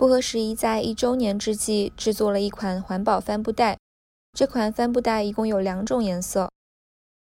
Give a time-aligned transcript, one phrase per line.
[0.00, 3.76] 不合时宜在一周年之际制作了一款环保帆布袋。
[4.32, 6.50] 这款帆布袋一共有两种颜色。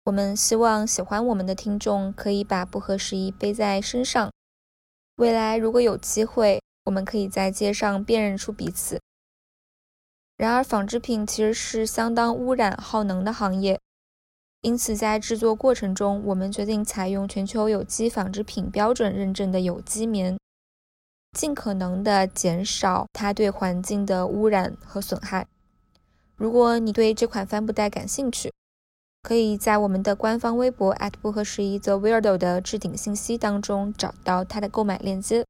[0.07, 4.29] 我们希望喜欢我们的听众可以把不合时宜背在身上。
[5.19, 9.01] 未来如果有机会，我们可以在街上辨认出彼此。
[10.37, 13.79] 然而，纺织品其实是相当污染耗能的行业，
[14.63, 20.37] 因此在制作过程中，我们决定采用全球有机纺织品标准认证的有机棉，
[21.35, 25.47] 尽可能的减少它对环境的污染和损害。
[26.37, 28.53] 如果你对这款帆布袋感兴趣，
[29.23, 35.45] 可以在我们的官方微博不合时宜 The Weirdo 的置顶信息当中找到它的购买链接。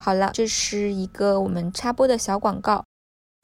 [0.00, 2.84] 好了，这是一个我们插播的小广告。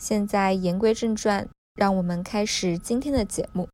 [0.02, 3.69] 现在言归正传，让我们开始今天的节目。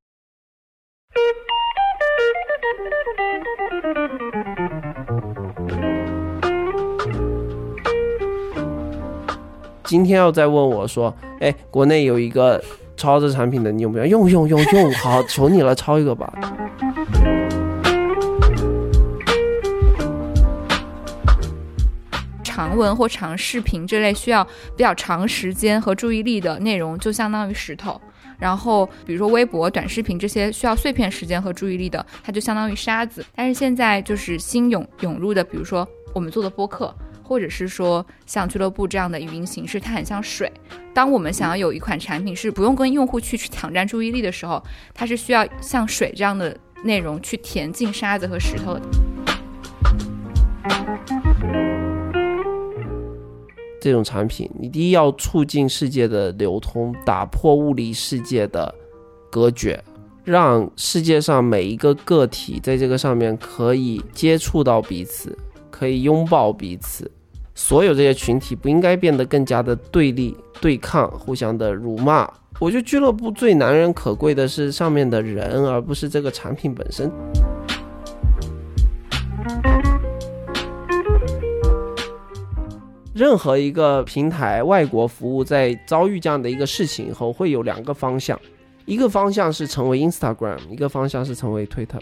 [9.91, 12.63] 今天要再问我说，哎，国内有一个。
[12.97, 14.07] 抄这产品的你用不用？
[14.07, 16.33] 用用用用，好，求你了，抄一个吧。
[22.45, 24.45] 长文或长视频这类需要
[24.77, 28.01] 比较长时间和注意力的内容，就相当于石头。
[28.39, 33.25] 然后，比如说微博、短视频这些需要碎片时间和注意力的，它就相当于沙子。
[33.35, 36.95] 但是现在就是新涌涌入的，比如说我们做的播客。
[37.31, 40.53] 或者是说像俱乐部这样的语音形式，它很像水。
[40.93, 44.61] 当我们想要有一款产品是不用跟用户去去抢占注意力的时候，
[44.93, 48.81] 它是需要像水这样的内容去填进沙子和石头的。
[53.81, 58.75] 这种产品，你第一要促进世界的流通，打破物理世界的
[59.31, 59.81] 隔绝，
[60.25, 65.39] 让世界上每一个个体在这个上面可以接触到彼此，
[65.71, 67.09] 可以拥抱彼此。
[67.63, 72.27] 所有这些群体不应该变得更加的对立、对抗、互相的辱骂。
[72.59, 77.13] 我觉得俱乐部最难人可贵的是上面的人，而不是这个产品本身。
[83.15, 88.41] 任何一个平台外国服务在遭遇这样的一个事情以后，会有两个方向：
[88.87, 92.01] 一个方向是成为 Instagram，一个方向是成为 Twitter。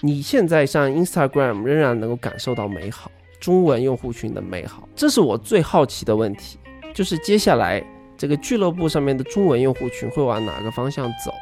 [0.00, 3.08] 你现在上 Instagram 仍然能够感受到美好。
[3.40, 6.58] 中文用户群的美好，这是我最好奇的问题，
[6.92, 7.80] 就是接下来
[8.16, 11.32] 这个俱乐部上面的中文用户群会往哪个方向走？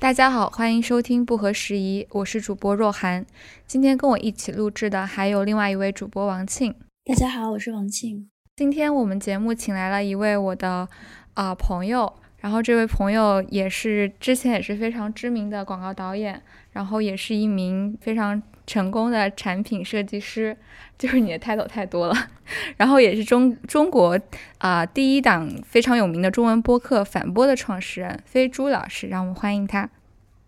[0.00, 3.24] 大家好，欢迎收听不合时宜，我是主播若涵。
[3.68, 6.74] 今天跟我一起录制的还有另外一位主播王庆。
[7.04, 8.28] 大家好，我是王庆。
[8.56, 10.88] 今天我们节目请来了一位我的。
[11.34, 20.54] 啊，朋友，然后这位朋友也是之前也是非常知名的广告导演，然后也是一名非常成功的产品设计师，
[20.98, 22.14] 就是你的 title 太多了，
[22.76, 24.18] 然后也是中中国
[24.58, 29.88] 啊第一档非常有名的中文播客反播的创始人飞猪老师，让我们欢迎他。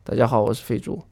[0.04, 1.02] 大家好，我是飞猪。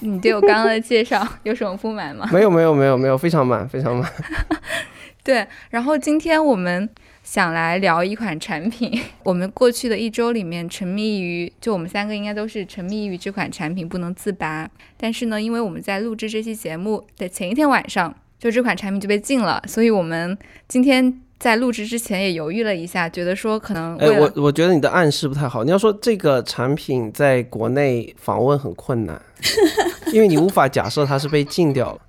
[0.00, 2.28] 你对我刚刚的介绍 有什么不满吗？
[2.30, 4.08] 没有，没有，没有，没有，非常满，非常满。
[5.24, 6.88] 对，然后今天我们。
[7.24, 14.68] 想来聊一款产品， 我们过去的一周里面沉迷于，就我们三个应该都是沉迷于这款产品不能自拔。
[14.98, 20.36] 但是呢，因为我们在录制这期节目的前一天晚上，就这款产品就被禁了，所以我们
[20.68, 23.96] 今天在录制之前也犹豫了一下，觉得说可能……
[23.96, 25.64] 哎，我我觉得你的暗示不太好。
[25.64, 29.18] 你要说这个产品在国内访问很困难，
[30.12, 32.00] 因为你无法假设它是被禁掉了，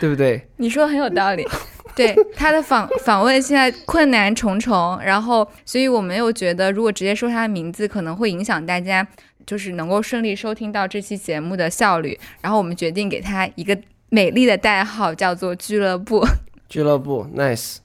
[0.00, 0.48] 对不对？
[0.56, 1.46] 你说的很有道理。
[1.96, 9.06] 对他的访访问现在困难重重，然后，所以我们又觉得，如果直接说他的名字，可能会影响大家，
[9.46, 12.18] 就是能够顺利收听到这期节目的效率。
[12.40, 16.26] 然后我们决定给他一个美丽的代号，叫做俱乐部。
[16.68, 17.81] 俱乐部，nice。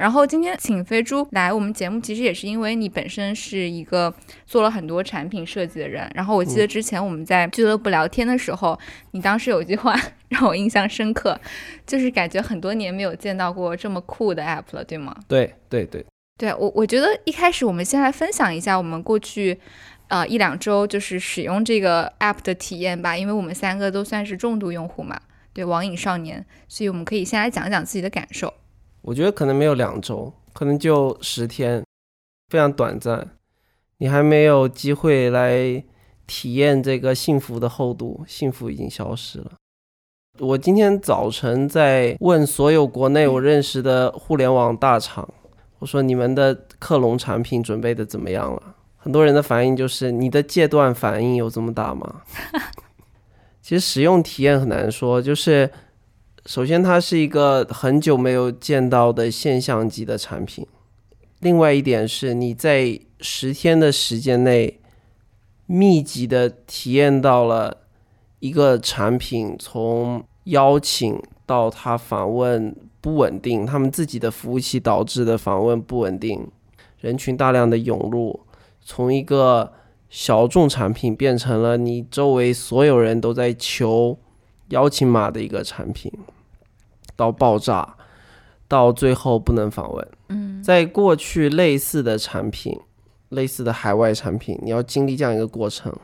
[0.00, 4.12] 对，然后今天请飞猪来我们节目，其实也是因为你本身是一个
[4.46, 6.10] 做了很多产品设计的人。
[6.14, 8.78] 然后我记得之前我们在俱乐部聊天的时候，
[9.10, 9.94] 你当时有一句话
[10.30, 11.38] 让我印象深刻，
[11.86, 15.14] 就是感觉很多年没有见到过这么酷的 app 了，对吗？
[15.28, 16.04] 对对对，
[16.38, 19.60] 对我我觉得一开始我们先来分享一下我们过去
[20.08, 25.20] 呃一两周就是使用这个 app 的体验吧，因为我们三个都算是重度用户嘛，
[25.52, 28.54] 对网瘾少年，所以我们可以先来讲讲自己的感受。
[29.10, 31.84] 我觉得可能没有两周，可能就十天，
[32.48, 33.28] 非常短暂。
[33.98, 35.82] 你还没有机会来
[36.28, 39.50] 体验这个幸福的厚度，幸福已经消失了。
[40.38, 45.28] 我今天早晨在问所有国内我认识的互联网大厂，
[45.80, 48.62] 我说你们的克隆产品准备的怎么样了？
[48.96, 52.22] 很多人的反应就是你的戒断反应有这么大吗？
[53.60, 55.68] 其实使用体验很难说，就是
[56.46, 60.66] 首先它是一个很久没有见到的现象级的产品，
[61.40, 64.80] 另外一点是你在十天的时间内
[65.66, 67.76] 密集的体验到了
[68.38, 76.48] 一个产品从邀请到他访问不稳定，他们自己的服务器导致的访问不稳定，
[76.98, 78.40] 人群大量的涌入。
[78.82, 79.72] 从一个
[80.08, 84.18] 小众产品变成了你周围所有人都在求
[84.70, 86.10] 邀请码的一个产品，
[87.14, 87.96] 到爆炸，
[88.66, 90.08] 到最后不能访问。
[90.28, 92.78] 嗯，在过去类似的产品，
[93.28, 95.94] 类似的海外产品，你要经历这样一个过程，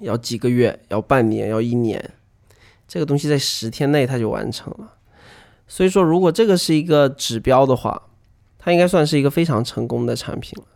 [0.00, 2.12] 要几个月，要半年，要一年，
[2.86, 4.94] 这个东西在十天内它就完成了。
[5.66, 8.10] 所以说，如果这个是一个指标的话，
[8.58, 10.68] 它应该算是一个非常成功的产品了。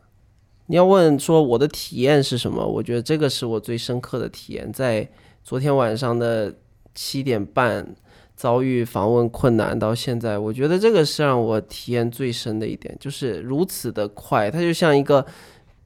[0.69, 2.67] 你要问说我的体验是什么？
[2.67, 5.07] 我觉得这个是我最深刻的体验，在
[5.45, 6.53] 昨天晚上的
[6.97, 7.87] 七点半
[8.35, 15.25] 遭遇访问困难到现在，我觉得这个是让我体验最深的一点，就是如此的快，它就像一个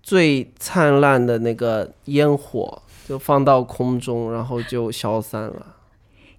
[0.02, 5.76] 最灿烂的那个烟火，就放到空中，然后就消散了。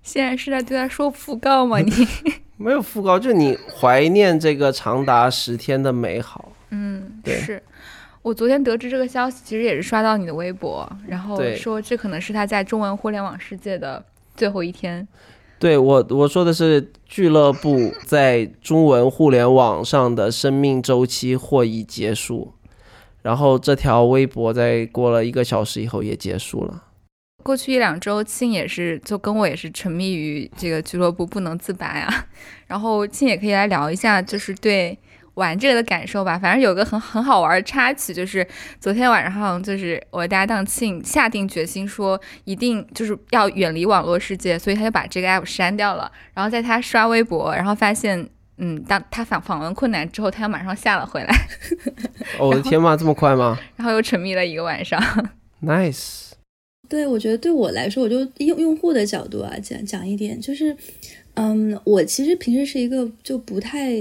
[0.02, 1.78] 现在是在对他说讣告吗？
[1.78, 1.92] 你
[2.58, 6.52] 没有讣告，就你怀念这个长达十天的美好。
[6.72, 7.62] 嗯，对是。
[8.24, 14.04] 我昨天得知这个消息，其实也是刷到你的微博，然后说这可能是他在中文互联网世界的
[14.42, 15.08] 最后一天。
[15.60, 22.52] 对我我说的是俱乐部 在中文互联网上的生命周期或已结束，
[23.22, 26.86] 然后这条微博在过了一个小时以后也结束了。
[27.44, 32.26] 过去一两周，庆也是就跟我也是沉迷于这个俱乐部不能自拔啊。
[32.66, 34.98] 然后庆也可以来聊一下，就是对
[35.42, 36.38] 玩这个的感受吧。
[36.38, 38.46] 反正有个很很好玩的插曲，就是
[38.80, 46.12] 昨天晚上，就是我搭档庆下定决心说，一定就是要远离网络世界，所以他就把这个 app 删掉了。
[46.34, 51.36] 然后在他刷微博，然后发现，嗯，当他访访问困难之后，他又马上下了回来，
[52.38, 52.96] 哦，我的天嘛？
[52.96, 55.02] 这么快吗 然后又沉迷了一个晚上。
[55.64, 56.32] ？Nice，
[56.88, 60.76] 对，我觉得对我来说，我就用用户的角度啊讲讲一点，就是，
[61.36, 63.92] 嗯，我其实平时是一个就不太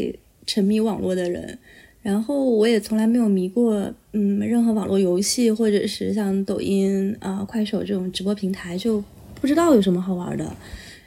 [0.47, 1.59] 沉迷网络的人，
[2.03, 9.03] 然后我也从来没有迷过，嗯，任何网络游戏或者是像抖音啊、快手这种直播平台，就
[9.41, 10.57] 不知道有什么好玩的。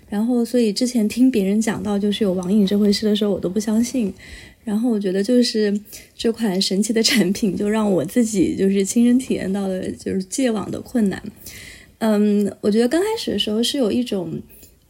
[0.09, 4.13] 然后，所以之前听别人讲到就是有网瘾这回事的时候，我都不相信。
[4.63, 5.77] 然后我觉得就是
[6.15, 11.21] 这款神奇的产品，就让我自己就是亲身体验到了就是戒网的困难。
[11.97, 14.31] 嗯，我觉得刚开始的时候是有一种，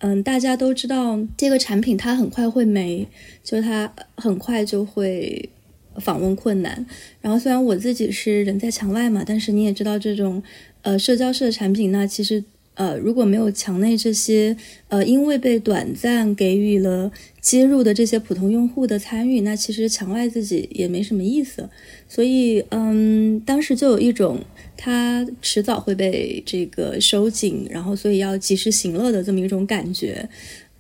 [0.05, 3.07] 嗯，大家都知道这个产品它很快会没，
[3.41, 5.50] 就它很快就会
[5.95, 6.85] 访问困难。
[7.21, 10.44] 然后虽然我自己是人在墙外嘛，但是你也知道这种
[10.81, 14.57] 呃社交式的产品，那其实呃如果没有墙内这些
[14.89, 17.09] 呃因为被短暂给予了
[17.39, 21.69] 接入的这些普通用户的参与，那其实墙外自己也没什么意思。
[22.09, 24.41] 所以嗯，当时就有一种。
[24.75, 30.28] 它迟早会被这个收紧，然后所以要及时行乐的这么一种感觉，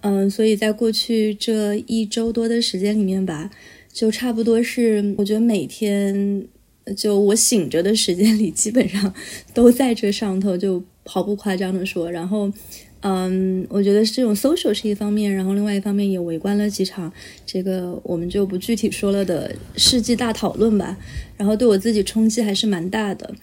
[0.01, 3.49] 嗯，所以在过去这一周多的时间里面吧，
[3.91, 6.45] 就差不多是我觉得每天
[6.95, 9.13] 就我醒着的时间里，基本上
[9.53, 12.51] 都在这上头，就毫不夸张的说，然后。
[13.05, 17.11] 嗯，我觉得这种 social 是一方面，然后另外一方面也围观了几场，
[17.45, 20.97] 这个我们就不具体说了的世纪大讨论吧。
[21.35, 23.35] 然后对我自己冲击还是蛮大的。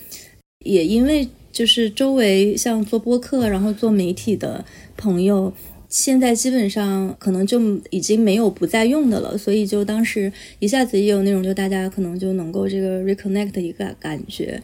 [0.64, 4.64] 也因为就是周围像做播客，然后做媒体的
[4.96, 5.52] 朋友，
[5.88, 14.62] 现在基本上可能就已经没有不再用的了，所以就当时一下子也有那种就大家可能就能够这个 reconnect 的一个感觉，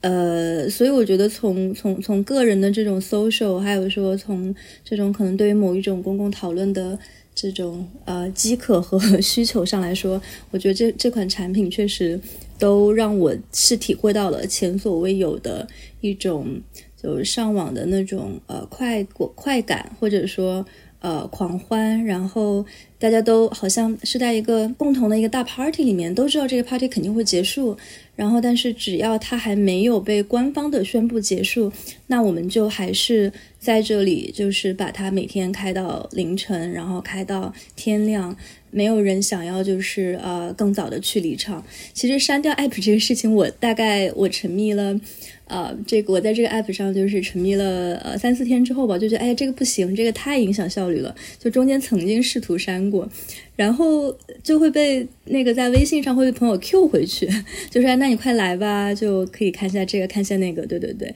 [0.00, 4.52] 呃，所以我觉得从从从个人的这种 social，还有说从
[4.84, 6.98] 这种可能对于某一种公共讨论的。
[7.38, 10.18] 这种呃饥渴和 需求上来说，
[10.50, 12.18] 我觉得这这款产品确实
[12.58, 15.66] 都让我是体会到了前所未有的
[16.00, 16.60] 一种
[17.00, 20.64] 就是上网的那种呃快过快感，或者说
[21.00, 22.64] 呃狂欢，然后
[22.98, 27.76] 大家都好像是在一个共同的一个大 party 里面，都知道这个 party 肯定会结束，
[28.14, 31.70] 然后但是只要它还没有被官方的宣布结束，
[32.06, 33.32] 那我们就还是。
[33.58, 38.36] 在这里，就是把它每天开到凌晨，然后开到天亮，
[38.70, 41.64] 没有人想要就是呃更早的去离场。
[41.92, 44.98] 其实删掉 app 这个事情，我大概我沉迷了，
[45.46, 53.08] 呃，这个我在这个 app 上就是沉迷了呃三四天之后吧，就觉得哎呀这个不行，这个太影响效率了，就中间曾经试图删过，
[53.54, 57.26] 然后就会被那个在微信上会被朋友 Q 回去，
[57.70, 61.14] 就说那那你快来吧，就可以看一下这个，看一下那个，对对对，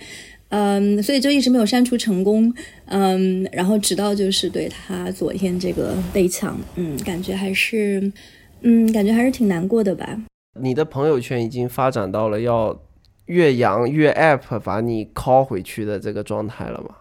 [0.50, 2.52] 嗯，所以就一直没有删除成功，
[2.86, 8.12] 嗯，然后直到就是对他昨天这个被抢，嗯，感觉还是，
[8.60, 10.20] 嗯，感觉还是挺难过的吧。
[10.60, 12.80] 你的朋友圈已经发展到了要
[13.26, 16.96] 越洋越 app 把你 call 回去的这个状态了吗？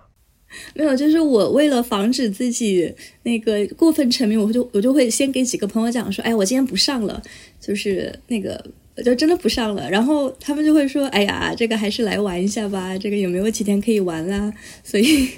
[0.73, 2.91] 没有，就是我为了防止自己
[3.21, 7.21] 那个过分沉迷，我就我就会先给几个朋友讲说，哎，我今天不上了，
[7.59, 8.63] 就是那个
[9.03, 14.51] 就真的不上了，然后他们就会说，哎呀，这个还是来玩一下吧，这个有没有几天可以玩啦？
[14.83, 15.29] 所以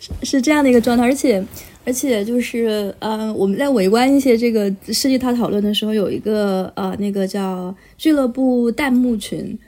[0.00, 1.44] 是是这样的一个状态，而且
[1.84, 9.58] 而且就是呃，我们在围观一些这个世纪涛讨论的时候，有一个呃那个叫俱乐部弹幕群。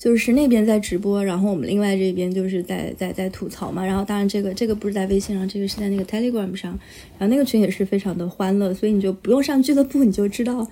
[0.00, 3.84] 就是那边在直播，然后我们另外这边就是在在在吐槽嘛。
[3.84, 6.70] 然后当然这个这个不是在微信上，这个是在那个 Telegram 上。
[7.18, 10.66] 然后那个群也是非常的欢乐，所以你就不用上俱乐部，你就知道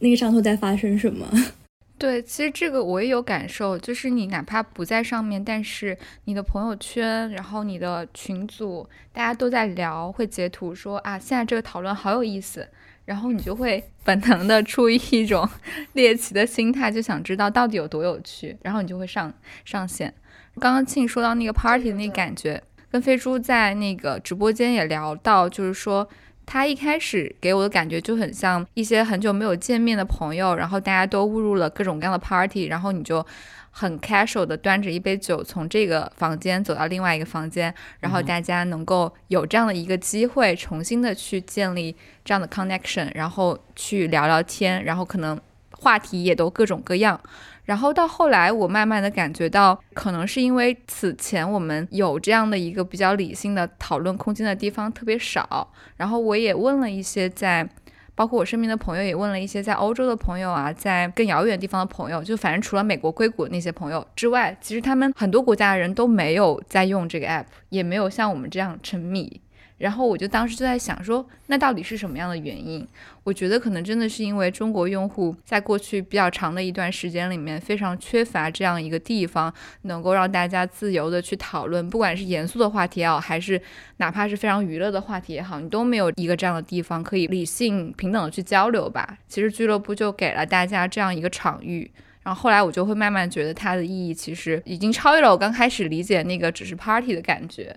[0.00, 1.26] 那个上头在发生什么。
[1.96, 12.66] 对，其实这个我也有感受，就是你哪怕不在上面，但是你的朋友圈，然后你的群组，大家都在聊，会截图说啊，现在这个讨论好有意思。
[13.06, 15.46] 然后你就会 本能的出于一种
[15.94, 19.32] 猎奇的心态，就想知道到底有多有趣，然后你就会上
[19.64, 20.14] 上线。
[20.60, 26.08] 刚刚庆说到那个 party 的那感觉，跟飞猪在那个直播间也聊到，就是说
[26.52, 33.24] 他一开始给我的感觉就很像一些很久没有见面的朋友，然后大家都误入了各种各样的 party，然后你就。
[33.72, 45.40] 很 casual 的端着一杯酒从这个房间走到另外一个房间，然后大家能够有这样的一个机会，重新的去建立这样的 connection，然后去聊聊天，然后可能
[45.70, 47.18] 话题也都各种各样。
[47.64, 55.72] 然后到后来，我慢慢的感觉到，可能是因为此前我们有这样的一个比较理性的讨论空间的地方特别少。
[55.96, 57.68] 然后我也问了一些在。
[58.16, 69.40] 包括我身边的朋友也问了一些在欧洲的朋友啊，在更遥远地方的朋友，就反正除了美国硅谷那些朋友之外，其实他们很多国家的人都没有在用这个 app，也没有像我们这样沉迷。
[69.80, 72.86] 然后我就当时就在想说，那到底是什么样的原因？
[73.24, 83.58] 我觉得可能真的是因为中国用户在过去比较长的一段时间里面，非常缺乏这样一个地方，能够让大家自由的去讨论，不管是严肃的话题也好，还是
[83.96, 89.16] 哪怕是非常娱乐的话题也好，你都没有一个这样的地方可以理性平等的去交流吧。
[89.28, 91.90] 其实俱乐部就给了大家这样一个场域，
[92.22, 97.74] 然后后来我就会慢慢觉得它的意义其实已经超越了我刚开始理解那个只是 party 的感觉。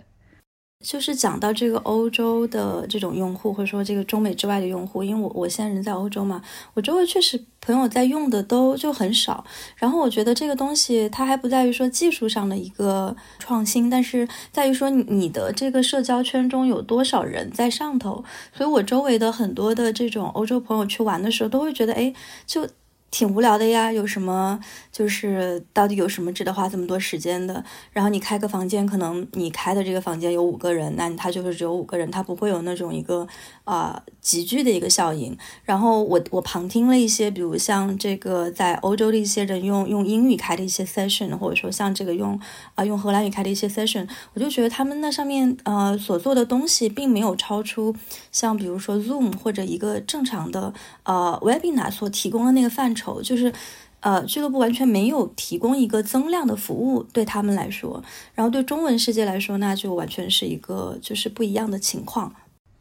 [0.84, 9.46] 就是讲到这个欧洲的这种用户，或者说这个中美之外的用户，因为我我现在人在欧洲嘛，我周围确实朋友在用的都就很少。
[9.78, 18.24] 然后我觉得这个东西它还不在于说技术上的一个创新，但是在于说你的这个社交圈中有多少人在上头。
[18.54, 22.14] 所以我周围的很多的这种欧洲朋友去玩的时候，都会觉得，哎，
[22.46, 22.68] 就。
[23.14, 24.60] 挺无聊的呀，有什么
[24.92, 27.64] 就是到底有什么值得花这么多时间的？
[27.92, 33.28] 然后你开个房间，可能你开的这个房间有五个人，那他就是只有五个人，他不会有那种一个
[33.66, 35.38] 啊集聚的一个效应。
[35.64, 42.40] 然后我我旁听了一些，比如像这个在欧洲的一些人用用英语开的一些 session，或者说像这个用
[42.74, 47.94] 啊用荷兰语开的一些 session，我就觉得他们那上面呃所做的东西并没有超出
[48.32, 53.22] 像比如说 Zoom 或者一个正常的呃 webinar 所提供的那个范畴。
[53.22, 53.52] 就是，
[54.00, 58.02] 呃，俱乐部完全没有提供一个增量的服务对他们来说，
[58.34, 62.34] 然后对中文世界来说，那就完全是一个就是不一样的情况。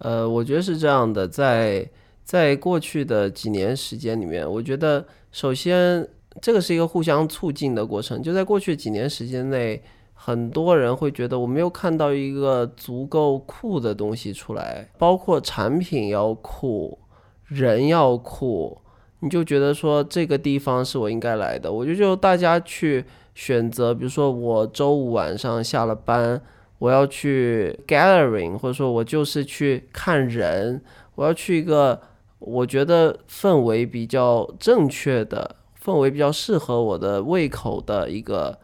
[0.03, 1.89] 呃，我觉得是这样的，在
[2.25, 6.07] 在过去的几年时间里面，我觉得首先
[6.41, 8.21] 这个是一个互相促进的过程。
[8.21, 9.81] 就在过去几年时间内，
[10.13, 16.99] 很多人会觉得我没有看到一个足够酷的东西出来，包括产品要酷，
[17.47, 18.79] 人要酷。
[19.21, 23.05] 你就觉得说这个地方是我应该来的，我觉得就大家去
[23.37, 26.43] 选择，比如说我周五晚上下了班，
[26.83, 30.83] 我要去 gathering，或者说我就是去看人，
[31.15, 32.01] 我要去一个
[32.41, 38.59] 我觉得氛围比较正确的、氛围比较适合我的胃口的一个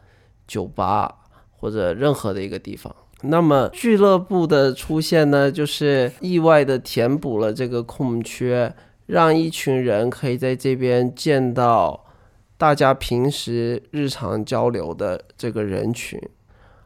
[0.45, 1.15] 酒吧
[1.51, 2.93] 或者任何的一个地方。
[3.21, 8.75] 那么俱乐部的出现呢，就是意外的填补了这个空缺。
[9.05, 12.05] 让一群人可以在这边见到
[12.59, 16.21] 大家平时日常交流的这个人群，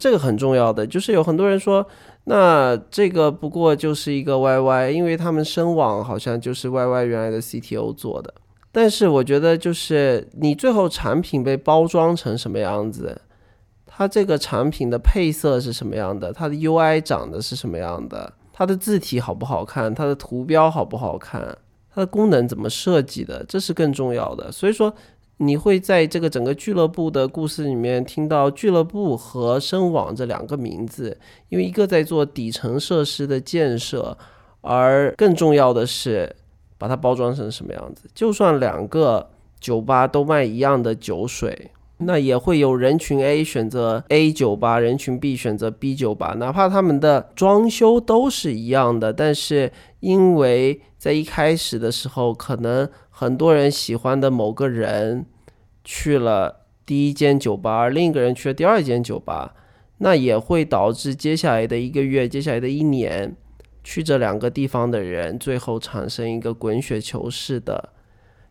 [0.03, 0.85] 这个很重要的。
[0.85, 1.87] 就是有很多人说，
[2.25, 8.33] 那这个不过就是一个 YY，因为他们声网好像就是 YY 原来的 CTO 做的。
[8.73, 13.21] 但是我觉得，就是你最后产品被包装成什么样子，
[13.85, 21.57] 它这个产品的配色是什么样的，它的 UI 长得是什么样的，它的字体好不好看，它的图标好不好看。
[21.95, 24.51] 它的功能怎么设计的，这是更重要的。
[24.51, 24.93] 所以说，
[25.37, 31.17] 你会在这个整个俱乐部的故事里面听到俱乐部和声网这两个名字，
[31.49, 34.17] 因为一个在做底层设施的建设，
[34.61, 36.33] 而更重要的是
[36.77, 38.09] 把它包装成什么样子。
[38.13, 41.71] 就算两个酒吧都卖一样的酒水，
[42.05, 55.25] 那也会有人群 A 选择 A 酒吧，人群 B 选择 B 酒吧，哪怕他们的装修都是一样的，但是因为在一开始的时候，可能很多人喜欢的某个人
[55.83, 59.53] 去了第一间酒吧，而另一个人去了第二间酒吧，
[59.99, 63.35] 那也会导致接下来的一个月、接下来的一年，
[63.83, 67.89] 去这两个地方的人，最后产生一个滚雪球式的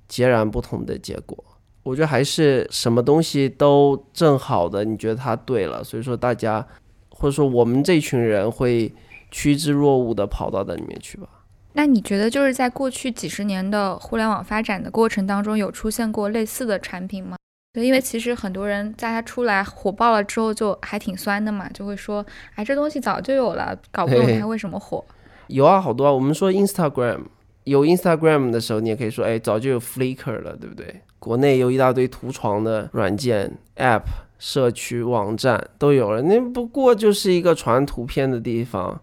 [0.08, 1.44] 截然不同的结果。
[1.82, 6.66] 我觉得还是什么东西都正好的，你觉得它对了，所以说大家
[7.10, 8.92] 或者说我们这群人会
[9.30, 11.26] 趋之若鹜的跑到那里面去吧。
[11.72, 17.36] 那你觉得就是在过去几十年的互联网发展的过程当中，有出现过类似的产品吗？
[17.72, 22.24] 对，因为其实很多人在它出来火爆了之后，就还挺酸的嘛，就会说，
[22.54, 25.02] 哎，这东西早就有了，搞不懂它为什么火。
[25.46, 26.12] 有啊，好多啊。
[26.12, 27.22] 我们说 Instagram
[27.64, 31.00] 有 Instagram 的时候，你也可以说，哎，早就有 Flickr 了，对不对？
[31.22, 34.02] 国内有一大堆图床的软件、App、
[34.40, 39.00] 社区网站都有了，那不过就是一个传图片的地方。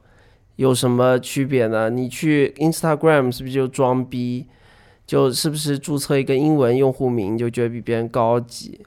[0.58, 1.90] 有什么区别呢？
[1.90, 4.48] 你去 Instagram 是不是就装逼？
[5.08, 8.82] 就是不是注册一个英文用户名就觉得比别人高级？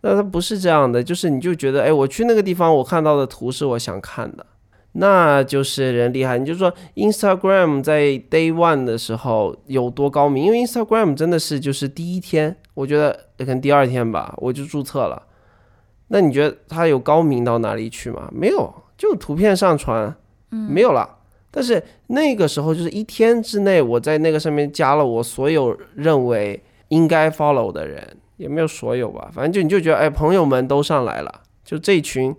[0.00, 4.46] 那它不是这样的，就是你就觉得，哎，我去那个地方，我看到的图是我想看的，
[4.92, 6.38] 那就是人厉害。
[6.38, 10.44] 你就说 Instagram 在 Day One 的时候有多高明？
[10.46, 15.22] 因为 Instagram 真的是就是第一天，我觉得可能第二天吧，我就注册了。
[16.08, 18.28] 那你觉得它有高明到哪里去吗？
[18.32, 20.14] 没有，就图片上传。
[20.52, 21.18] 没有了，
[21.52, 32.34] 但是那个时候就是一天之内，我在那个上面加了我所有认为应该 follow 的人，也没有所有吧，反正就你就觉得，哎，朋友们都上来了，就这群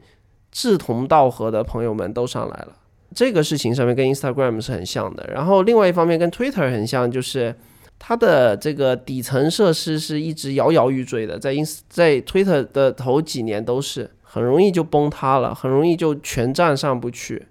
[0.51, 2.77] 志同道合的朋友们都上来了。
[3.13, 7.55] 这个事情上面跟 Instagram 是很像的，然后另外一方面跟 Twitter 很像，就是
[7.99, 17.47] 它的这个底层设施是一直摇摇欲坠的，在 ins 在 Twitter 的头几年都是很容易就崩塌了，很容易就全站上不去。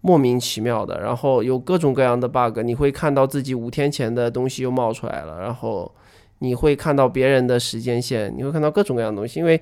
[0.00, 5.92] 莫名其妙的，然后有各种各样的 bug，你会看到自己五天前的东西又冒出来了，然后
[6.38, 9.40] 你会看到别人的时间线，你会看到各种各样的东西。
[9.40, 9.60] 因为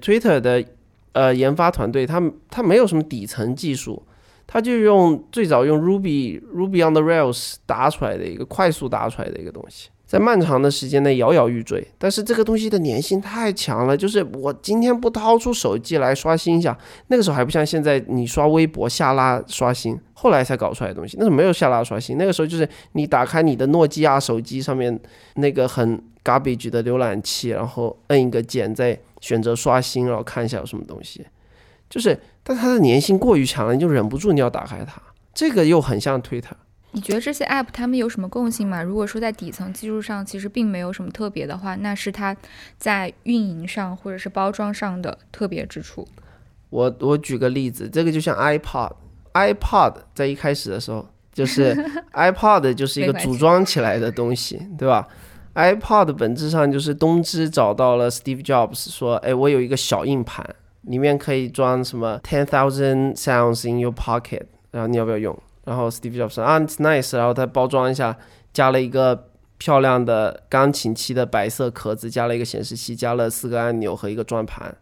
[0.00, 0.64] Twitter 的
[1.12, 4.02] 呃研发团队，他他没有什么底层技术，
[4.46, 9.88] 他就用最早用 Ruby Ruby on the Rails 打出来的一个快速打出来的一个东西。
[10.04, 25.00] 在漫长的时间内摇摇欲坠，但是这个东西的粘性太强了，就是我今天不掏出手机来刷新一下，那个时候还不像现在，你刷微博下拉刷新，后来才搞出来的东西，那时候没有下拉刷新，那个时候就是你打开你的诺基亚手机上面
[25.36, 31.26] 那个很 garbage 的浏览器，然后摁一个键，在选择刷新，然后看一下有什么东西，
[31.88, 35.00] 就是，但它的粘性过于强了，你就忍不住你要打开它，
[35.32, 36.52] 这个又很像 Twitter。
[36.94, 38.82] 你觉得这些 app 它们有什么共性吗？
[38.82, 42.36] 如果说在底层技术上其实并没有什么特别的话，那是它
[42.76, 46.06] 在运营上或者是包装上的特别之处。
[46.68, 51.74] 我我举个例子，这个就像 iPod，iPod 在一开始的时候就是
[52.12, 55.08] iPod 就是一个组装起来的东西，对吧
[55.54, 60.44] ？iPod 本质上就是东芝找到了 Steve Jobs，说，哎，我有一个小硬盘，
[60.82, 65.38] 里面可以装什么 ten thousand sounds in your pocket，然后你要不要用？
[65.64, 67.16] 然后 Steve Jobs 说啊，It's nice。
[67.16, 68.16] 然后他包装一下，
[68.52, 74.76] 加了一个漂亮的钢琴漆的白色壳子，加了一个显示器，加了四个按钮和一个转盘。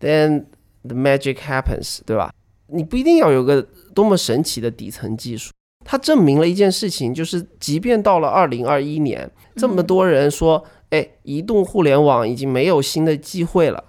[0.00, 0.44] Then
[0.82, 2.30] the magic happens，对吧？
[2.66, 5.50] 你不一定要有个多么神奇的底层技术，
[5.84, 13.84] 它证明了一件事情，就是即便到了二零二一年，这么多人说，哎，移动互联网已经没有新的机会了。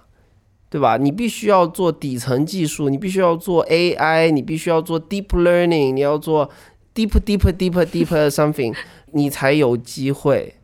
[0.70, 0.96] 对吧？
[0.96, 6.50] 你必须要做底层技术，你必须要做 AI，你必须要做 deep learning，你要做
[6.96, 8.74] deep deep deep deep something，
[9.12, 10.56] 你才有机会。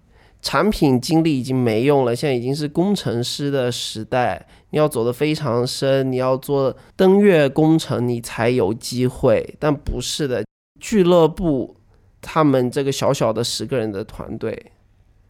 [0.42, 9.56] 产品经理已经没用了，现在已经是工程师的时代，你要走得非常深，你要做登月工程，你才有机会。
[9.60, 10.46] 但不是的，
[10.80, 11.76] 俱乐部
[12.22, 14.72] 他们这个小小的十个人的团队，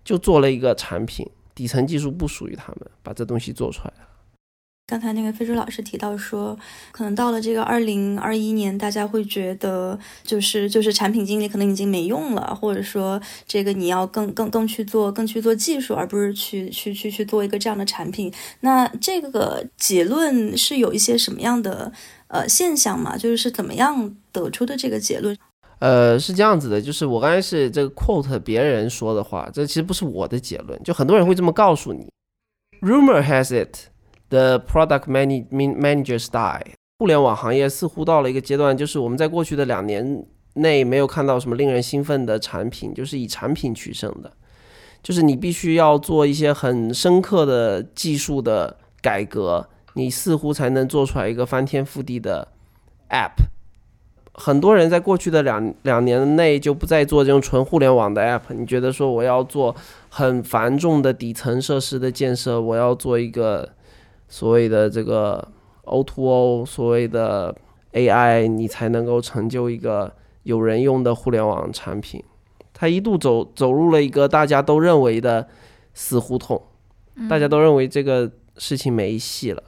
[0.03, 4.07] 就做了一个产品，底层技术不属于他们，把这东西做出来了。
[4.89, 6.57] 刚才那个非洲老师提到说，
[6.93, 18.31] 可能到了这个二零二一年，大家会觉得就是就是产品经理可能已经没用了，或者说这个你要更更更去做更去做技术，而不是去去去去做一个这样的产品。
[18.61, 21.91] 那这个结论是有一些什么样的
[22.27, 23.17] 呃现象吗？
[23.17, 25.37] 就是是怎么样得出的这个结论？
[25.79, 32.07] 呃，是这样子的，就是我刚才是这个 quote 别人说的话，这其实不是我的结论，就很多人会这么告诉你。
[32.81, 33.89] Rumor has it
[34.29, 36.73] the product many managers die。
[36.99, 44.33] 互联网行业似乎到了一个阶段，就是我们在过去的两年内没有看到什么令人兴奋的产品，就是以产品取胜的，
[45.03, 52.47] 就是你必须要做一些很深刻的技术的改革，你似乎才能做出来一个翻天覆地的
[53.09, 53.47] app。
[54.35, 58.53] 很多人在过去的两两年内就不再做这种纯互联网的 app。
[58.53, 59.75] 你觉得说我要做
[60.09, 63.67] 很繁重的底层设施的建设，我要做一个
[64.27, 65.47] 所谓的这个
[65.85, 67.55] O2O，所谓的
[67.93, 72.23] AI，你才能够成就一个有人用的互联网产品。
[72.71, 75.47] 它一度走走入了一个大家都认为的
[75.95, 76.61] 死胡同，
[77.27, 79.63] 大家都认为这个事情没戏了。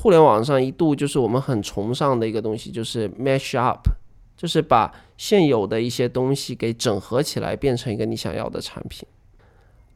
[0.00, 3.88] 互联网上一度就是我们很崇尚的一个东西，就是 mash up，
[4.36, 9.08] 就是把现有的一些东西给整合起来，变成一个你想要的产品。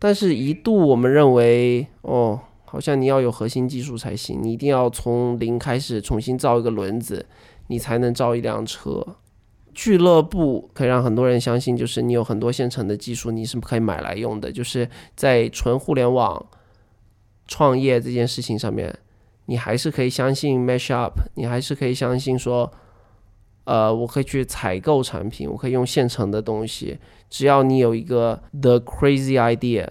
[0.01, 7.25] 但是，一度我们认为，哦，好像你要有核心技术才行，你一定要从零开始重新造一个轮子，
[7.69, 9.07] 你才能造一辆车。
[9.73, 14.51] 俱乐部可以让很多人相信，就是你有很多现成的技术，你是可以买来用的。
[14.51, 16.45] 就是在纯互联网
[17.47, 18.99] 创业这件事情上面。
[19.53, 22.73] 你还是可以相信 mash up，你还是可以相信说，
[23.65, 29.87] 呃，我可以去采购产品，我可以用现成的东西，只要你有一个 the crazy idea，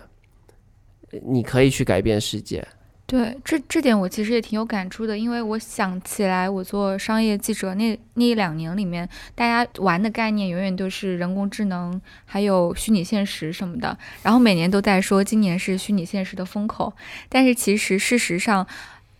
[1.27, 2.67] 你可以去改变世界。
[3.05, 16.91] 对，这这点我其实也挺有感触的，因为我想起来，我做商业记者那那一两年里面，大家玩的概念永远都是人工智能，还有虚拟现实什么的，然后每年都在说今年是虚拟现实的风口，
[17.29, 18.65] 但是其实事实上。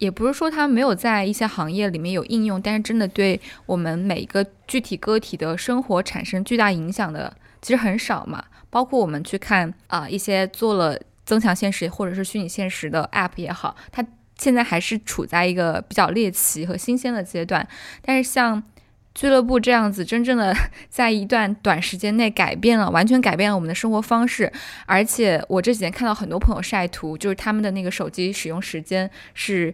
[0.01, 8.43] 也不是说它没有在一些行业里面有应用，但是真的对我们每一个具体个体的生活产生巨大影响的其实很少嘛。
[8.71, 14.03] 包括我们去看啊一些做了增强现实或者是虚拟现实的 App 也好，它
[14.39, 17.67] 现在还是处在一个比较猎奇和新鲜的阶段。
[18.01, 18.63] 但是像
[19.13, 20.55] 俱乐部这样子，真正的
[20.89, 24.51] 在一段短时间内改变了，完全改变了我们的生活方式。
[24.85, 29.73] 而且我这几天看到很多朋友晒图，就是他们的那个手机使用时间是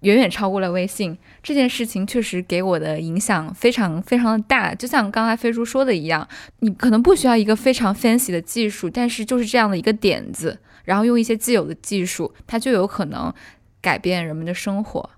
[0.00, 1.16] 远远超过了微信。
[1.42, 4.74] 这件事情确实给我的影响非常非常的大。
[4.74, 13.32] 就像刚才飞猪说的一样，你可能不需要一个非常 fancy 的技术，但是就是这样的一个点子，然后用一些既有的技术，它就有可能
[13.80, 15.10] 改变人们的生活。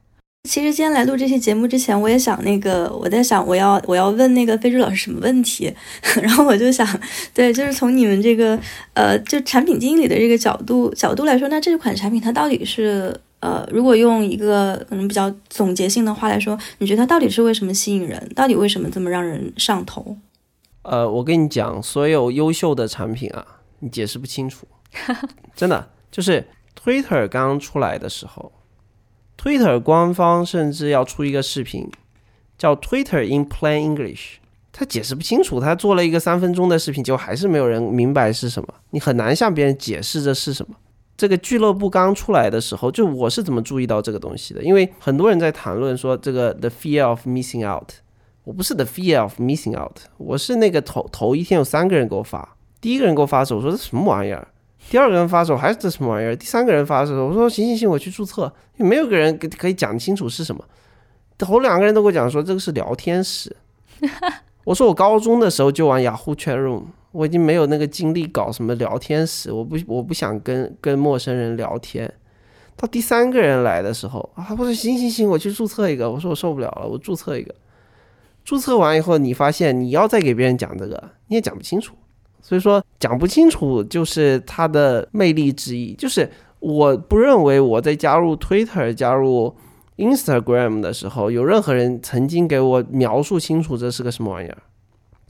[0.47, 5.73] 其实今天来录这期节目之前，我也想那个，我在想我要我要问那个飞猪老师什么问题，
[6.23, 6.87] 然后我就想，
[7.35, 8.59] 对，就是从你们这个
[8.95, 18.31] 呃，就产品经理的这个角度角度来说，那这款产品它到底是呃，如果用一个可能比较总结性的话来说，你觉得它到底是为什么吸引人？
[18.35, 20.17] 到底为什么这么让人上头？
[20.83, 23.45] 呃，我跟你讲，所有优秀的产品啊，
[23.81, 24.67] 你解释不清楚，
[25.57, 26.47] 真的，就是
[26.81, 28.53] Twitter 刚出来的时候。
[29.37, 31.90] Twitter 官方甚至要出一个视频，
[32.57, 34.37] 叫 Twitter in Plain English。
[34.72, 38.68] 他解释不清楚，他做了一个三分钟的视频，结果还是没有人明白是什么。
[38.90, 40.77] 你很难向别人解释这是什么。
[41.16, 44.62] 这个俱乐部刚出来的时候，就我是怎么注意到这个东西的？
[44.62, 47.90] 因为很多人在谈论说这个 the fear of missing out。
[48.44, 54.46] 我不是 the fear of missing out，我是那个头头一天有三个人给我发，第一个人给我发的时候，我说这什么玩意儿？
[54.88, 56.37] 第二个人发的时候还是这什么玩意儿？
[56.37, 58.53] 第三个人发的时候，我说行行行，我去注册。
[58.77, 60.64] 没有个人可以讲清楚是什么。
[61.38, 63.55] 头两个人都给我讲说这个是聊天室。
[64.64, 72.12] 我说我高中的时候就玩雅虎 chat room，我已经没有那个精力搞什么聊天室，我不我不想跟跟陌生人聊天。
[72.77, 76.11] 到第三个人来的时候啊，我说行行行，我去注册一个。
[76.11, 77.55] 我说我受不了了，我注册一个。
[78.44, 81.94] 注册完以后，你发现你要再给别人讲这个，你也讲不清楚。
[82.47, 85.93] 所以说讲不清楚就是它的魅力之一。
[85.95, 86.31] 就是
[86.61, 89.53] 我不认为我在加入 Twitter、加入
[89.97, 94.59] Instagram 的时候，有任何人曾经给我描述清楚这是个什么玩意儿。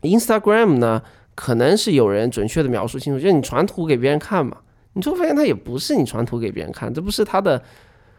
[0.02, 1.02] Instagram 呢，
[1.34, 4.58] 可能是有人准确的描述清楚，就是你传图给别人看嘛。
[4.92, 7.62] 你就会发现它也不是你传图给别人看，这不是它的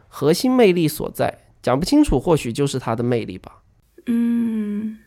[0.07, 1.31] 核心魅力所在。
[1.61, 3.61] 讲不清楚，或许就是它的魅力吧。
[4.07, 4.97] 嗯，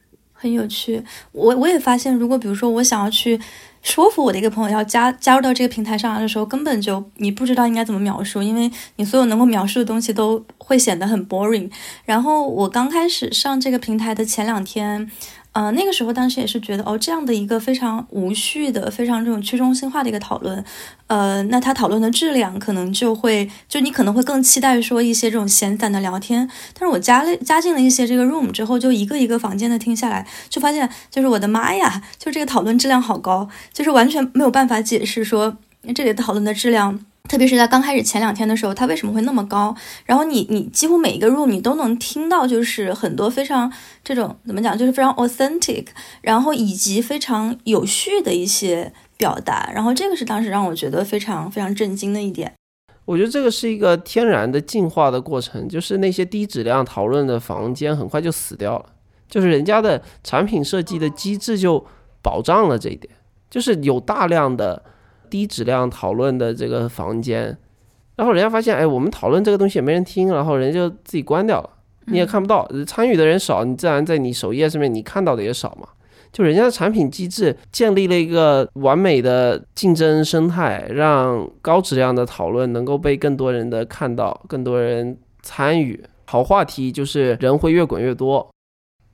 [0.40, 1.03] 很有趣。
[1.33, 3.38] 我我也发现，如果比如说我想要去。
[3.83, 11.70] 说服我的一个朋友要加加入到这个平台上来的时候，根本就你不知道应该怎么描述，因为你所有能够描述的东西都会显得很 boring。
[12.05, 15.11] 然后我刚开始上这个平台的前两天，
[15.52, 20.64] 呃，那个时候当时也是觉得，哦，这样的一个非常无序的、非常这种去中心化的一个讨论，
[21.08, 26.48] 呃，那他讨论的质量可能就会，就你可能会更期待说一些这种闲散的聊天。
[26.72, 35.56] 但是我加了加进了一些这个 room 之后，就一个一个房间的听下来，就发现，就是我的妈呀，就这个讨论质量好高，就是完全没有办法解释说
[35.94, 37.00] 这里讨论的质量。
[37.28, 39.72] 特别是在刚开始前两天的时候，它为什么会那么高？
[40.04, 45.87] 然后你你几乎每一个 room 你都能听到，就是很多非常这种怎么讲，就是非常 authentic，
[46.22, 49.70] 然后以及非常有序的一些表达。
[49.72, 52.52] 然后这个是当时让我觉得非常非常震惊的一点。
[53.04, 58.87] 我觉得这个是一个天然的进化的过程，就是那些低质量讨论的房间很快就死掉了，
[59.28, 61.87] 就是人家的产品设计的机制就
[62.20, 63.14] 保障了这一点，
[63.48, 64.83] 就是有大量的。
[65.30, 67.56] 低质量讨论的这个房间，
[68.16, 71.70] 然后人家发现，哎，我们讨论这个东西也没人听，然后人就自己关掉了，
[72.06, 75.88] 你也看不到，参与的人少，你自然在你首页上面你看到的也少嘛。
[76.32, 88.48] 就人家的产品机制建立了一个完美的竞争生态，让高质量的讨论能够被更多人的看到，更多人参与，好话题就是人会越滚越多。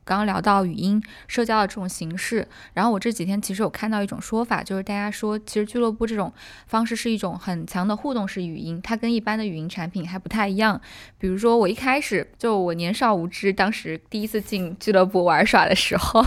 [0.06, 6.32] 刚刚聊到语音社交的这种形式，然后我这几天其实有看到一种说法，就是大家说，其实俱乐部这种
[6.68, 10.80] 方式是一种很强的互动式语音，它跟一般的语音产品还不太一样。
[11.18, 16.24] 比如说我一开始就我年少无知，当时第一次进俱乐部玩耍的时候，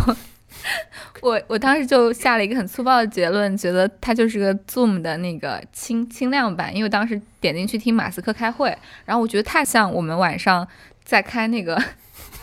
[1.23, 10.67] 我我当时就下了一个很粗暴的结论，觉得它就是个 Zoom 的那个轻轻量版，因为当时点进去听马斯克开会，然后我觉得太像我们晚上
[11.05, 11.81] 在开那个。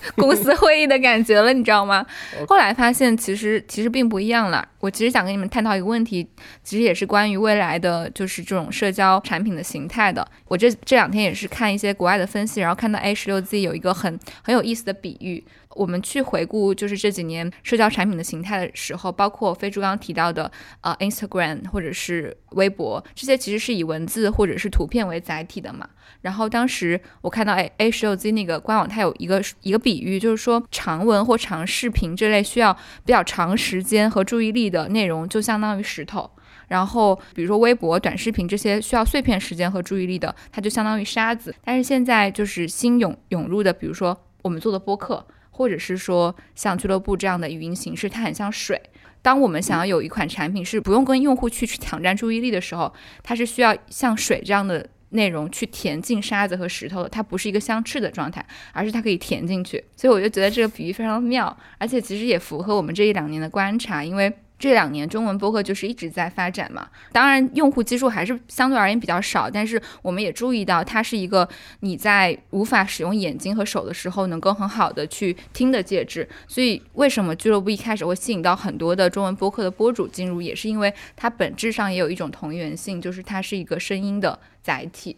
[0.17, 2.05] 公司会议的感觉了，你知道吗？
[2.47, 4.67] 后来发现其实其实并不一样了。
[4.81, 6.27] 我其实想跟你们探讨一个问题，
[6.63, 10.27] 其实也是关于未来的就是这种社交产品的形态的。
[10.47, 15.45] 我这这两天也是看一些国外的分析，然后看到 A 十六 Z 有一个很很有意思的比喻。
[15.77, 25.89] 我们去回顾就是这几年社交产品的形态的时候，包括飞猪刚提到的呃 Instagram 或者是微博，这些其实是以文字或者是图片为载体的嘛。
[26.23, 32.73] 然后当时我看到 A A 十六 Z 那个官网，它有一个一个比喻，就是说长文或长视频这类需要
[33.05, 36.31] 比较长时间和注意力的内容，就相当于石头。
[36.69, 41.55] 然后比如说微博、短视频这些需要碎片时间和注意力的，它就相当于沙子。
[41.63, 45.25] 但是现在就是新涌涌入的，比如说我们做的播客。
[45.57, 48.81] 或者是说像俱乐部这样的语音形式，它很像水。
[49.23, 52.93] 当我们想要有一款产品是不用跟用户去去抢占注意力的时候，
[53.23, 57.09] 它是需要像水这样的内容去填进沙子和石头的。
[57.09, 59.83] 它不是一个相斥的状态，而是它可以填进去。
[59.97, 64.33] 所以我就觉得这个比喻非常妙，而且其实也符合我们这一两年的观察，因为。
[64.59, 71.47] 这两年中文播客就是一直在发展嘛，当然用户基数还是相对而言比较少，但是我们也注意到它是一个
[71.81, 76.27] 你在无法使用眼睛和手的时候能够很好的去听的介质。
[76.49, 85.17] 所以为什么俱乐部一开始会吸引到很多的中文播客的播主进入，也是因为它本质上也有一种同源性，就是它是一个声音的载体。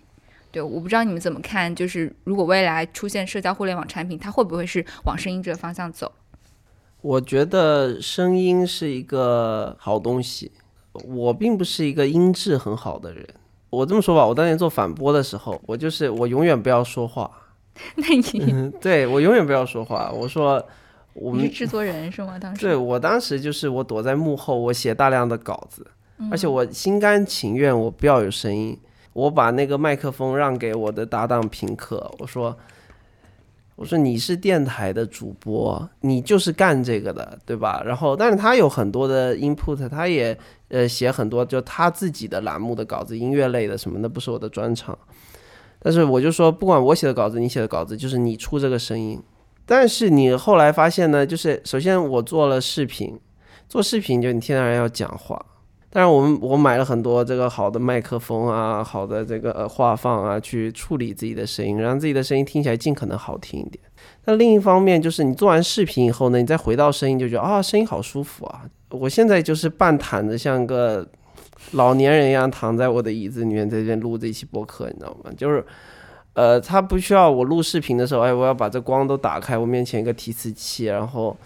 [0.50, 6.10] 对，我不知道你们怎么看，就是如果未来出现社交互联网产品，它会不会是往声音这个方向走？
[7.00, 10.52] 我觉得声音是一个好东西。
[11.04, 13.24] 我并不是一个音质很好的人。
[13.70, 17.30] 我这么说吧，我当年做反播的时候，我就是我永远不要说话。
[17.94, 20.10] 那你 对我永远不要说话。
[20.10, 20.60] 我说
[21.12, 22.36] 我们制作人是吗？
[22.36, 25.86] 当时对我当时就是我躲在幕后，我写大量的稿子，
[26.32, 28.76] 而且我心甘情愿我不要有声音。
[29.12, 32.56] 我把那个麦克风让给我的搭档平克，我说。
[33.78, 37.80] 我说你是电台的主播，你就是干这个的，对吧？
[37.86, 40.36] 然后，但是他有很多的 input，他也
[40.66, 44.98] 呃写很多就他自己的栏目的稿子，音乐类的什么的，不是我的专长。
[45.78, 49.22] 但是我就说，不管我写的稿子，你写的稿子，就是你出这个声音。
[49.64, 53.16] 但是你后来发现呢，就是首先我做了视频，
[53.68, 55.40] 做视频就你天然要讲话。
[55.98, 63.82] 当然，我们我买了很多这个好的麦克风啊，好的这个话放啊，去处理自己的声音，让自己的声音听起来尽可能好听一点。
[64.24, 68.62] 那另一方面，就是你做完视频以后呢，你再回到声音，就觉得啊，声音好舒服啊。
[68.90, 71.04] 我现在就是半躺着，像个
[71.72, 75.32] 老年人一样躺在我的椅子里面，在这边录这期播客，你知道吗？
[75.36, 75.66] 就是，
[76.34, 81.36] 呃，他不需要我录视频的时候，哎，我要把这光都打开，我面前一个提词器，然后。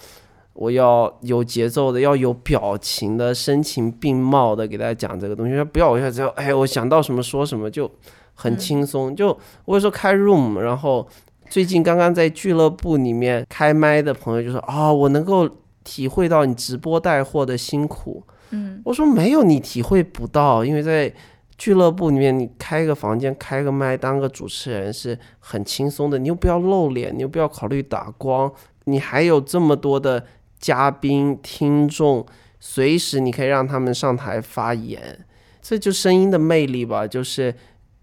[0.54, 5.64] 我要有节奏的，要有表情的，声情并茂的给大家讲这个东西。
[5.64, 7.90] 不要我一下子，哎，我想到什么说什么，就
[8.34, 9.16] 很轻松。
[9.16, 9.28] 就
[9.64, 11.08] 我有时候开 room，然后
[11.48, 15.48] 最近刚刚在俱乐部里面开麦的朋友就说啊，我能够
[15.84, 18.22] 体会到你直播带货的辛苦。
[18.50, 21.10] 嗯，我说没有，你体会不到，因为在
[21.56, 26.18] 俱乐部里面，你开个房间，开个麦，当个主持人是很轻松的。
[26.18, 28.52] 你又不要露脸，你又不要考虑打光，
[28.84, 30.22] 你还有这么多的。
[30.62, 32.24] 嘉宾、听众，
[32.58, 35.26] 随时你可以让他们上台发言，
[35.60, 37.06] 这就声音的魅力吧。
[37.06, 37.54] 就是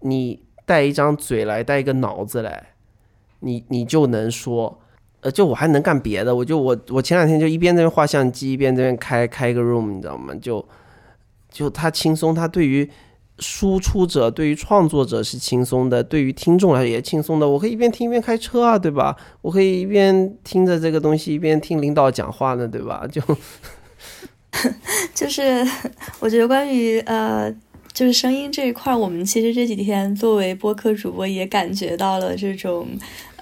[0.02, 2.74] 你带一张嘴来，带一个脑子来，
[3.40, 4.80] 你你就能说。
[5.22, 10.34] 呃，就我还能干别的，我就我我前两天就一边在那画相机，一边这边开开一个 room，你知道吗？
[10.40, 10.66] 就
[11.50, 12.90] 就他轻松，他对于
[13.40, 17.48] 输出者、对于创作者是轻松的，对于听众来说也轻松的。
[17.48, 19.16] 我可以一边听一边开车啊，对吧？
[19.42, 23.04] 我可以一边听着这个东西，一边听领导讲话呢，对吧？
[23.10, 23.20] 就
[25.14, 25.66] 就是
[26.20, 27.52] 我觉得关于呃，
[27.92, 32.86] 就是声音这一块，我们其实这几天作为播客主播也感觉到了这种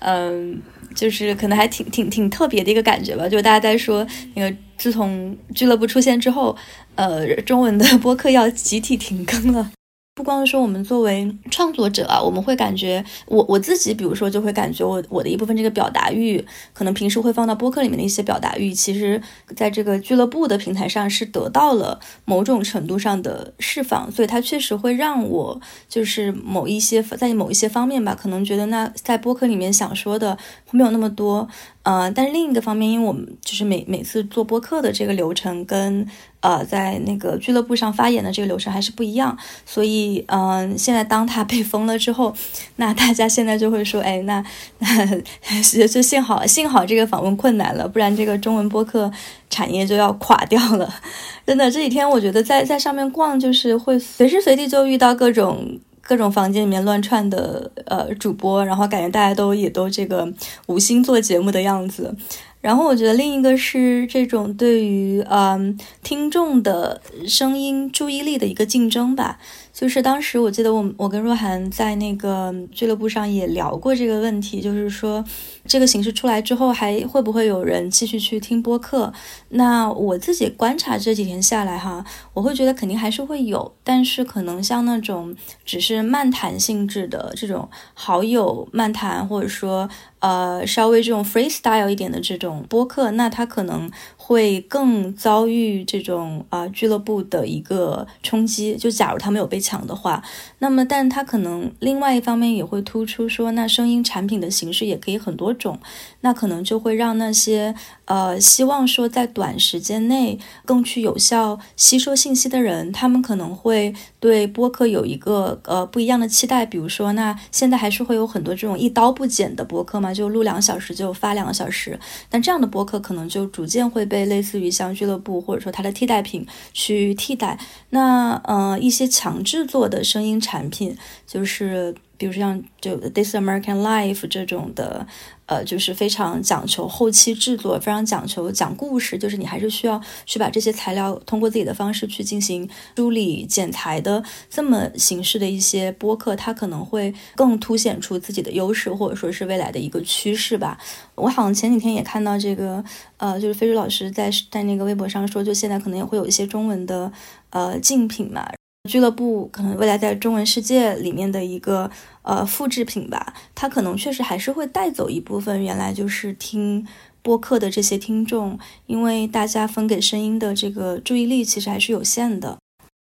[0.01, 0.63] 嗯。
[0.95, 6.57] 就是可能还挺挺挺特别的一个感觉吧，就大家在说那个自从俱乐部出现之后，
[6.97, 9.71] 呃，中文的播客要集体停更了。
[10.19, 19.23] 不光是说我们作为创作者啊，我们会感觉我我自己，比如说就会感觉我我的一部分这个表达欲，可能平时会放到播客里面的一些表达欲，其实
[19.55, 30.37] 在这个俱乐部的平台上是得到了某种程度上的释放，所以它确实会让我就是某一些在某一些方面吧，可能觉得那在播客里面想说的
[30.73, 31.49] 没有那么多。
[31.85, 36.07] 呃，但是另一个方面，因为我们就是每每次做播客的这个流程跟
[36.41, 42.35] 呃在那个俱乐部上发言的这个流程还是不一样，所以嗯，现在当他 被封了之后，
[42.77, 44.45] 那大家现在就会说，哎，那
[44.81, 45.23] 那
[45.89, 49.11] 就幸好幸好这个访问困难了，不然这个中文播客
[49.49, 50.93] 产业就要垮掉了。
[51.47, 55.79] 真的，这几天我觉得在在上面逛，就是会随时随地就遇到各种。
[56.09, 60.27] 各种房间里面乱窜的呃主播，然后感觉大家都也都这个
[60.65, 62.17] 无心做节目的样子。
[62.63, 69.39] 然后我觉得另一个是这种对于嗯听众的声音注意力的一个竞争吧。
[69.79, 75.25] 就是当时我记得我我跟若涵在那个俱乐部上也聊过这个问题，就是说
[75.67, 79.13] 这个形式出来之后还会不会有人继续去听播客？
[79.51, 89.89] 那我自己观察这几天下来哈，我会觉得肯定还是会有，但是可能像那种只是漫谈性质的这种好友漫谈，或者说
[90.19, 93.89] 呃稍微这种 freestyle 一点的这种播客，那它可能。
[94.29, 98.77] 会更遭遇这种啊俱乐部的一个冲击。
[98.77, 100.23] 就假如他没有被抢的话，
[100.59, 105.81] 那么，但他可能另外一方面也会突出说，那声音产品的形式也可以很多种，
[106.21, 116.67] 那可能就会让那些呃希望说在短时间内更去有效吸收信息的人，他们可能会对播客有一个呃不一样的期待。
[116.67, 124.18] 比如说，那现在还是会有很多这种一刀不剪的播客嘛，就录两小时就发两个小时，但这样的播客可能就逐渐会被。
[124.27, 127.59] 类似于像俱乐部或者说它的替代品去替代，
[127.91, 135.07] 那呃一些强制做的声音产品，就是比如像就 This American Life 这种的。
[135.49, 150.79] 呃，就是非常讲求后期制作，非常讲求讲故事，就是你还是需要去把这些材料通过自己的方式去进行梳理、剪裁的这么形式的一些播客，它可能会更凸显出自己的优势，或者说是未来的一个趋势吧。
[151.15, 152.85] 我好像前几天也看到这个，
[153.17, 157.11] 呃，就是飞猪老师在在那个微博上说，就现在可能也会有一些中文的
[157.49, 158.47] 呃竞品嘛。
[158.89, 161.89] 俱乐部可能未来在中文世界里面的一个
[162.23, 166.87] 呃复制品吧，它可能确实还是会带走一部分原来就是听
[167.23, 172.57] 播客的这些听众，因为大家分给声音的这个注意力其实还是有限的。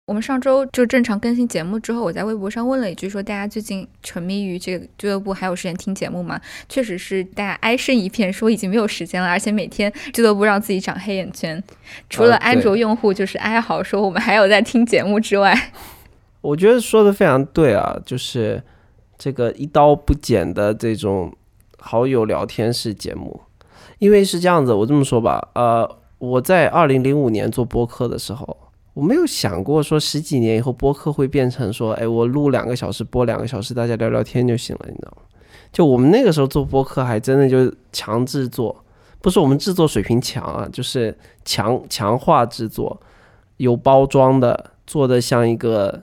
[0.08, 6.40] 我们上周就正常更新节目之后，我在微博上问了一句，说大家最近沉迷于这个俱乐部，还有时间听节目吗？
[6.66, 11.62] 确实是大家哀声一片，说已经没有时间了，而且每天俱乐部让自己长黑眼圈，
[12.08, 15.72] 除了安卓用户就是哀嚎说我们还有在听节目之外，
[16.40, 18.62] 我觉得说的非常对啊，就是
[19.18, 21.30] 这个一刀不剪的这种
[21.76, 23.42] 好友聊天式节目，
[23.98, 28.56] 因为是这样子，我这么说吧，呃，我在二零零五年做播客的时候。
[28.98, 35.22] 我没有想过说十几年以后播客会变成说，哎，我录两个小时，播两个小时，大家聊聊天就行了，你知道吗？
[35.72, 38.84] 就我们那个时候做播客，还真的就强制作，
[39.20, 43.00] 不是我们制作水平强啊，就是强强化制作，
[43.58, 46.02] 有包装的，做的像一个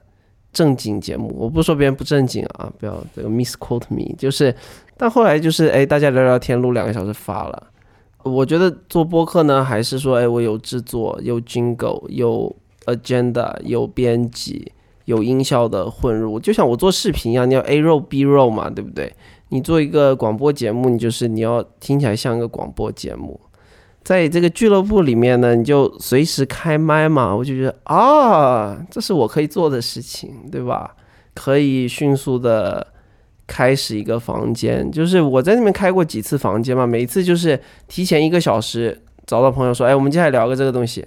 [0.54, 1.36] 正经节目。
[1.38, 4.56] 我不说别人不正经啊，不要这个 misquote me，就是，
[4.96, 7.68] 但后来就是，哎，大家聊聊天，录两个小时发了。
[8.24, 12.56] 我觉得做播客呢，还是说，哎，我有制作，有 jingle，有。
[12.86, 14.72] Agenda 有编辑
[15.06, 19.14] 有音效的混入，就像我做视频一样，你要 A roll B roll 嘛，对不对？
[19.50, 23.40] 你做一个广播节目，你就是你要听起来像一个广播节目。
[24.04, 30.96] 在这个俱乐部里面呢，你就随时开麦嘛，我就觉得啊，这是我可以做的事情，对吧？
[31.34, 32.86] 可以迅速的
[33.48, 39.02] 开始一个房间，就是我在那边开过几次房间嘛，每次就是提前一个小时。
[39.28, 41.04] 找到朋友说，哎，我们接下来聊个这个东西，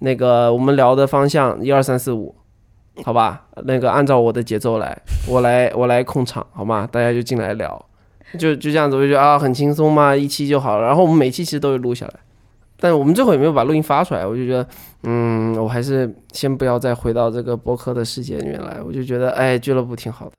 [0.00, 2.34] 那个我们聊的方向一二三四五，
[3.02, 3.46] 好吧？
[3.64, 4.96] 那个按照我的节奏来，
[5.28, 6.88] 我来我来控场，好吗？
[6.90, 7.84] 大家就进来聊，
[8.38, 10.86] 就就这样子，我就觉得啊很轻松嘛，一期就好了。
[10.86, 12.14] 然后我们每期其实都会录下来，
[12.78, 14.66] 但我们这会没有把录音发出来，我就觉得，
[15.04, 20.32] 嗯，我还是先不要再回到这个播客的世界里面来，我就觉得，哎，俱乐部挺好的。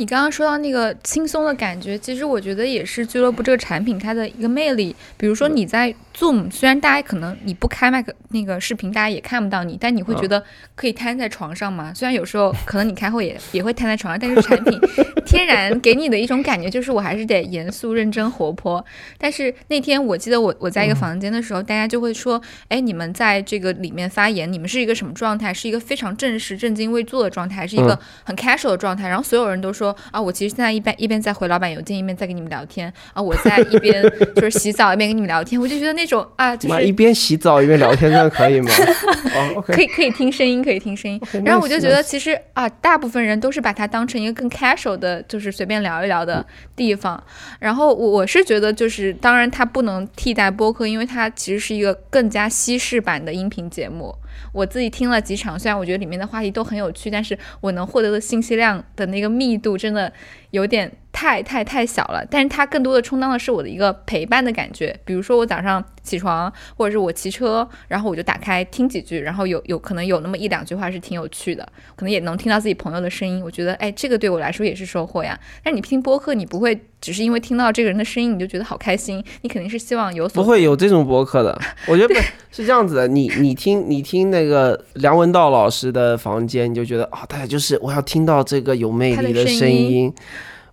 [0.00, 4.96] 你刚刚说到那个轻松的感觉，其实我觉得也是俱乐部这个产品它的一个魅力。
[5.18, 10.42] 比如说你在 Zoom，虽然大家可能你不开麦克那个视频，大家也看不到你，但你会觉得
[10.74, 11.92] 可以瘫在床上嘛？
[11.92, 14.80] 虽然有时候可能你开会也也会瘫在床上，但是产品
[15.26, 18.82] 天然给你的一种感觉就是我还是得严肃、认真、活泼。
[19.18, 25.52] 但是那天我记得我我在一个房间的时候，大家就会说：“哎，你们在这个里面发言，你们是一个什么状态？
[25.52, 29.89] 是一个非常正式、正襟危坐的状态，还是一个很 casual 的状态？”然后所有人都说。
[30.10, 33.20] 啊，我其实现在一边一边在回老板邮件，一边在跟你们聊天啊。
[33.20, 34.02] 我在一边
[34.36, 35.60] 就是洗澡，一边跟你们聊天。
[35.60, 38.70] 我就觉得那种啊，就是一边洗澡一边聊天，这样可以吗？
[39.56, 41.20] 哦，可以可以听声音，可以听声音。
[41.44, 47.22] 然后我就觉得其实啊，大部分人都是把它当成一个更 casual 的，就是随便聊一聊的地方。
[47.58, 54.14] 然后我我是觉得，就是当然它不能替代播客，因为它其实是一个更加西式版的音频节目。
[54.52, 60.12] 我自己听了几场，虽然我觉得里面的话题都很有趣，但是我能获得的信息量的那个密度真的
[60.50, 60.90] 有点。
[61.12, 64.96] 太太太小了，但是它更多的充当的是我的一个陪伴的感觉。
[65.04, 73.42] 比如说我早上起床，或者是我骑车，然后我就打开听几句，然后有有可能有那么一两句话是挺有趣的，可能也能听到自己朋友的声音。
[73.42, 75.38] 我觉得，哎，这个对我来说也是收获呀。
[75.64, 81.60] 但你听播客，你不会只是因为听到这个人的声音你就觉得好开心，你肯定是希望有所不会有这种播客的。
[81.86, 82.20] 我觉得不
[82.52, 90.14] 是这样子的，你你听你听那个梁文道老师的房间，你就觉得啊，大家就是我要听到这个有魅力的声音。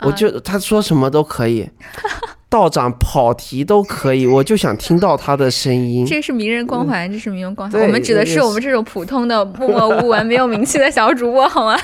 [0.01, 1.69] 我就他说什么都可以，
[2.49, 6.05] 道长跑题都可以，我就想听到他的声音。
[6.05, 7.81] 这是名人光环，这是名人光环。
[7.81, 11.77] 我们指的是我们这种普通的默默无闻、没有名气的小主播，好吗？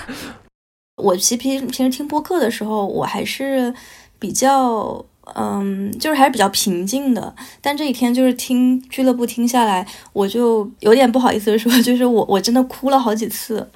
[0.97, 3.74] 我其实平平时听播客的时候，我还是
[4.20, 5.03] 比较
[5.36, 7.34] 嗯，就是还是比较平静的。
[7.61, 13.68] 但这几天就是听俱乐部听下来，我就有点不好意思说， 就是我我真的哭了好几次。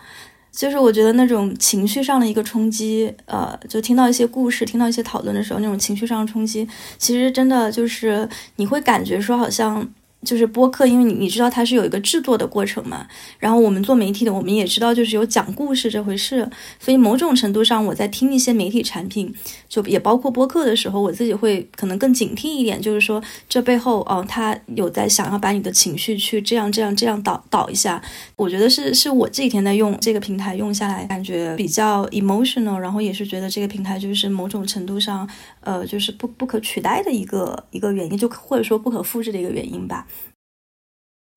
[0.58, 9.88] 就是我觉得那种情绪上的一个冲击，呃，就听到一些故事，听到一些讨论的时候，那种情绪上的冲击，其实真的就是你会感觉说好像。
[10.28, 13.08] 就是播客，因为你你知道它是有一个制作的过程嘛。
[13.40, 16.48] 然后我们做媒体的，我们也知道就是有讲故事这回事。
[16.80, 19.34] 所以某种程度上，我在听一些媒体产品，
[19.70, 28.02] 就也包括播客的时候，我自己会可能更警惕一点，就是说这背后哦，他有在想要把你的情绪去这样这样这样导导一下。
[28.36, 35.28] 我觉得是是我这几天在用这个平台用下来，感觉比较 emotional，然后也是觉得这个平台就是某种程度上，
[35.68, 40.08] 呃，就是不不可取代的一个一个原因，就或者说不可复制的一个原因吧。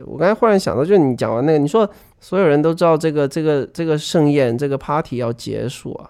[0.07, 6.09] 我刚才忽然想到，就是你讲完那个，你说所有人都知道这个这个这个盛宴这个 party 要结束啊，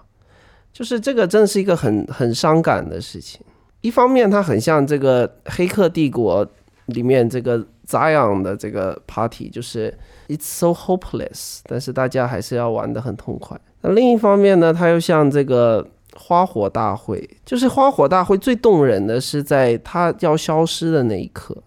[0.71, 3.41] 就是这个真的是一个很很伤感的事情。
[3.81, 6.45] 一方面，它很像这个《黑客帝国》
[6.85, 7.57] 里面这个
[7.87, 9.91] Zion 的这个 party，就是
[10.27, 13.59] It's so hopeless，但是大家还是要玩的很痛快。
[13.81, 15.83] 那另一方面呢，它又像这个
[16.21, 21.57] 花火大会，就是花火大会最动人的是在它要消失的那一刻，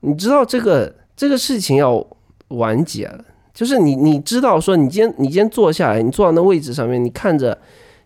[0.00, 0.94] 你知道这个。
[1.16, 2.02] 这个事情要
[2.48, 3.22] 完结了，
[3.52, 7.58] 就是你你知道说，你今天你今天坐下来，你坐到那位置上面，你看着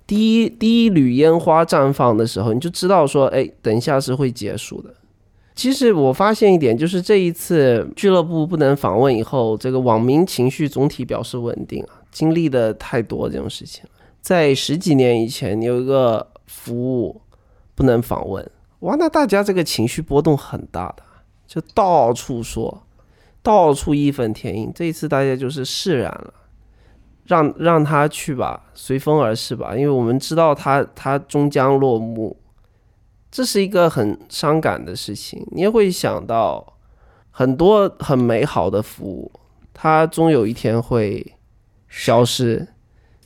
[0.05, 4.93] 第一第一缕烟花绽放的时候，你就知道说，哎，等一下是会结束的。
[5.55, 12.03] 其实我发现一点，就是这一次俱乐部不能访问以后，这个网民情绪总体表示稳定啊。
[12.11, 13.85] 经历的太多这种事情，
[14.25, 17.21] 在十几年以前你有一个服务
[17.75, 21.03] 不能访问，哇，那大家这个情绪波动很大的，
[21.47, 22.83] 就到处说。
[23.43, 26.33] 到处义愤填膺，这一次大家就是释然了，
[27.25, 32.35] 让让他去吧，随风而逝吧，因为我们知道他他终将落幕，
[33.31, 35.47] 这是一个很伤感的事情。
[35.51, 36.79] 你也会想到
[37.31, 39.31] 很多很美好的服务，
[39.75, 41.35] 它终有一天会
[41.87, 42.67] 消失，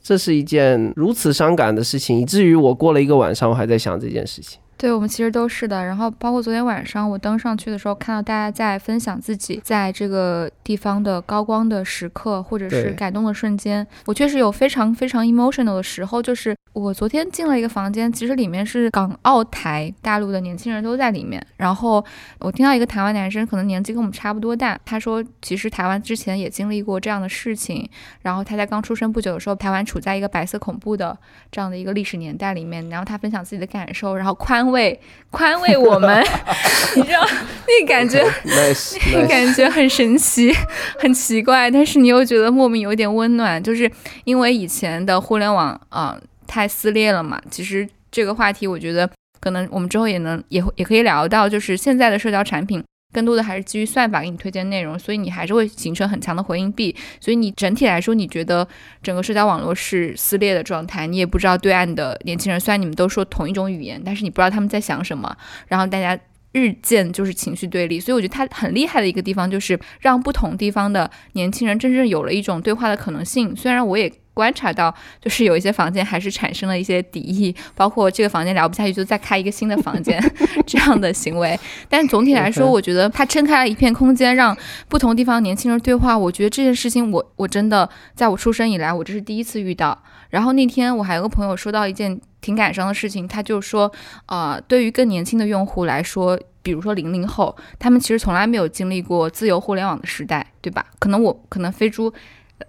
[0.09, 4.59] 这是一件如此伤感的事情，以至于我过了一个晚上，我还在想这件事情。
[4.79, 13.85] 对我们其实都是的，然后包括昨天晚上我登上去的时候，看到大家在分享自己在这个地方的高光的时刻，或者是感动的瞬间。
[14.07, 21.45] 我确实有非常非常 emotional 的时候，就是我昨天进了一个房间，其实里面是港澳台大陆的年轻人都在里面。
[21.57, 22.05] 然后
[22.39, 27.91] 我听到一个台湾男生，可能年纪跟我们差不多大，他说其实台湾之前也经历过这样的事情，
[28.23, 31.19] 然后他在刚出生不久的时候，台湾处在一个白色恐怖的
[31.51, 34.68] 这样的一个历史年代里面，然后他分享自己的感受，然后宽。
[34.71, 34.99] 为
[35.31, 36.25] 宽慰我们，
[36.97, 37.27] 你知道，
[37.67, 40.53] 那感觉 nice，那感觉很神奇，
[40.99, 43.91] 很奇怪，但是你又觉得莫名有点温暖，就是
[44.25, 47.39] 因为以前的互联网啊、呃太撕裂了嘛。
[47.51, 49.09] 其实这个话题，我觉得
[49.39, 52.83] 可能我们之后也能也会也可以聊到，就是现在的社交产品。
[53.13, 56.95] 更多的还是基于算法给你推荐内容，所以你还是会形成很强的回应壁。
[57.21, 58.67] 所以你整体来说，你觉得
[59.03, 65.35] 整个社交网络是撕裂的状态，你也不知道对岸的年轻人，虽然你们都说同一种语言，但是你不知道他们在想什么。
[65.69, 66.19] 然后大家
[66.53, 73.57] 日渐就是情绪对立，所以我觉得他很厉害的一个地方就是让不同地方的年轻人真正有了一种对话的可能性。
[73.57, 80.17] 虽然我也观察到，就是有一些房间还是产生了一些敌意，包括这个房间聊不下去就再开一个新的房间
[80.65, 81.59] 这样的行为。
[81.89, 84.57] 但总体来说，我觉得它撑开了一片空间，让
[84.89, 86.17] 不同地方年轻人对话。
[86.17, 90.01] 我觉得这件事情我，我真的在我出生以来，我这是第一次遇到。
[90.31, 93.91] 然后那天我还有个朋友说到一件挺感伤的事情，他就说，
[94.27, 100.87] 呃，对于更年轻的用户来说，比如说零零后，他们其实从来没有经历过自由互联网的时代，对吧？
[101.01, 102.13] 可能我可能飞猪。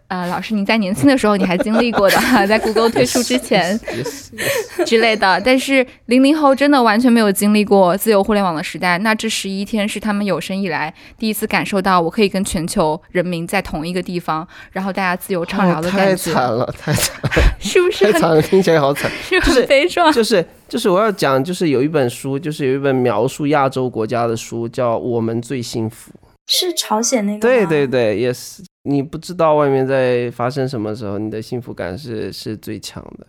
[0.08, 2.18] 呃，老师，您在年轻的时候你还经历过的，
[2.48, 5.40] 在谷歌推出之前 yes, 之类的。
[5.42, 17.30] 但是零零后真的完全没有经历过自由互联网的时代，那这十一天是他们有生以来第一次感受到，我可以跟全球人民在同一个地方，然后大家自由畅聊的感觉，太惨了，太惨了，
[17.60, 19.10] 是不是很太惨了，听起来好惨。
[19.22, 20.12] 是就是很悲壮？
[20.12, 26.12] 就是就是我要讲，就是有一本书，就是有一本描述亚洲国家的书，叫《我们最幸福》。
[26.48, 28.60] 是朝鲜那个对对对，yes。
[28.84, 33.28] 你不知道外面在发生什么时候，你的幸福感是是最强的。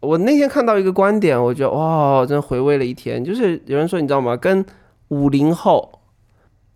[0.00, 3.22] 我那天看到一个观点，我觉得哇，真回味了一天。
[3.24, 4.36] 就是有人说，你知道吗？
[4.36, 4.64] 跟
[5.08, 6.00] 五零后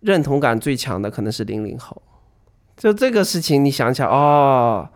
[0.01, 2.01] 认同感最强的可能是零零后。
[2.77, 4.87] 就这个事情，你想起来哦，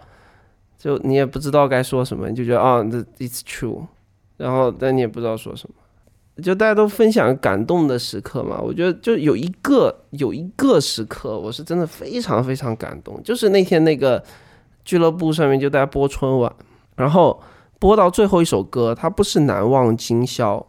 [0.78, 3.82] 就你也不知道该说什么，你就觉得啊，这 it's true，
[4.38, 5.76] 然后但你也不知道说什么。
[6.40, 14.24] 就大家都分享感动的时刻嘛，我觉得就有一个有一个时刻，我是真的非常非常感动，就是那天那个
[14.86, 16.54] 俱乐部上面就大家播春晚，
[16.96, 17.42] 然后
[17.80, 20.66] 播到最后一首歌，它不是难忘今宵，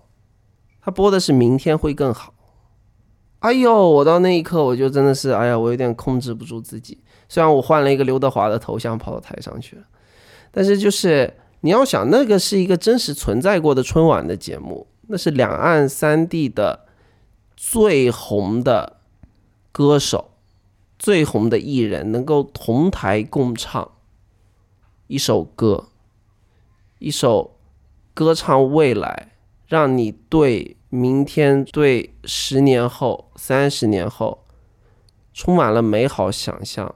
[0.80, 2.34] 它播的是明天会更好。
[3.40, 6.98] 哎呦，我到那一刻我就真的是，哎呀，我有点控制不住自己。
[7.26, 9.82] 虽然我换了一个刘德华的头像跑到台上去了，
[10.50, 16.86] 但是就是你要想，那个是一个真实存在过的春晚的节目，那是两岸三地的
[17.56, 19.00] 最红的
[19.72, 20.30] 歌手、
[21.00, 23.90] 最红的艺人能够同台共唱
[25.08, 25.88] 一首歌，
[27.00, 27.58] 一首
[28.14, 29.32] 歌唱未来，
[29.66, 34.44] 让你对明天、对十年后、三十年后
[35.34, 36.94] 充满了美好想象，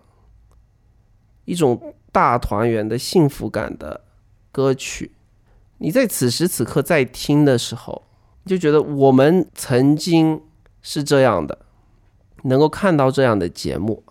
[1.47, 4.03] 一种大团圆的幸福感的
[4.53, 5.11] 歌曲。
[5.79, 8.03] 你在此时此刻在听的时候，
[8.47, 10.41] 就觉得我们曾经
[10.83, 11.59] 是这样的，
[12.45, 14.03] 能够看到这样的节目，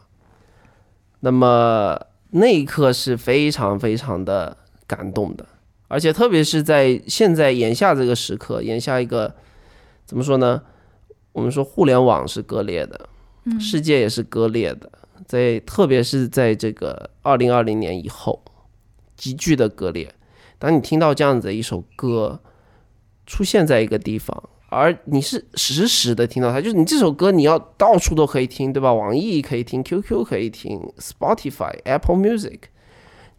[1.21, 1.99] 那么
[2.31, 5.45] 那一刻是非常非常的感动的，
[5.87, 9.33] 而且特别是在现在眼下这个时刻，眼下一个
[10.05, 10.61] 怎么说呢？
[11.31, 13.09] 我们说互联网是割裂的，
[13.59, 14.91] 世界也是割裂的，
[15.25, 18.43] 在特别是在这个二零二零年以后，
[19.15, 20.13] 急剧的割裂。
[20.63, 22.39] 当你听到这样子的一首歌
[23.25, 28.93] 出现在一个地方，而你是实时的听到它，就是你这首歌你要到处都可以听，对吧？
[28.93, 32.59] 网易可以听，QQ 可以听，Spotify、Apple Music，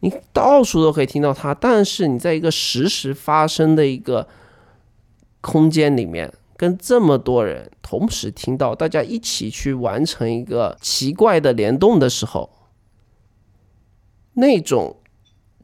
[0.01, 1.55] 你到处都可以听到它。
[1.55, 4.29] 但是你在一个实时发生的一个
[5.41, 12.51] 空间里面，跟这么多人同时听到，大家一起去完成一个奇怪的联动的时候，
[14.35, 14.99] 那种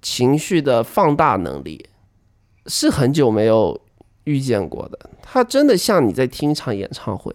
[0.00, 1.88] 情绪的放大能力
[2.66, 3.80] 是很久没有
[4.24, 5.10] 遇见过的。
[5.22, 7.34] 它真的像你在听一场演唱会。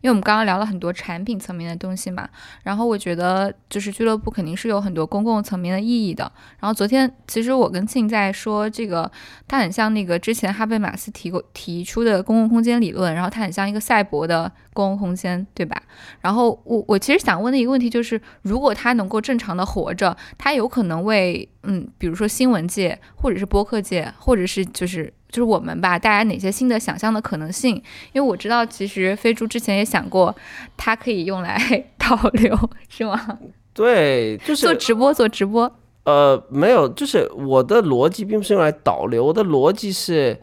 [0.00, 2.28] 因为我们刚刚聊了很多产品层面的东西嘛，
[2.62, 6.30] 然后我觉得就是俱乐部肯定是有很多公共层面的意义的。
[6.60, 9.10] 然后昨天其实我跟庆在说，这个
[9.46, 15.82] 它很像那个之前哈贝马斯提过提出的公共空间理论，然后它很像一个赛博的公共空间，对吧？
[16.20, 25.12] 然后我我其实想问的一个问题就是，如果它能够正常的活着，它有可能为嗯，比如说新闻界或者是播客界，或者是就是。
[25.30, 27.74] 就是我们吧，带来哪些新的想象的可能性？
[28.12, 30.34] 因为我知道，其实飞猪之前也想过，
[30.76, 31.58] 它可以用来
[31.98, 32.58] 导流，
[32.88, 33.38] 是吗？
[33.74, 35.70] 对，就是做直播，做直播。
[36.04, 40.40] 呃，没有，就是我的逻辑并不是用来导流，我的逻辑是，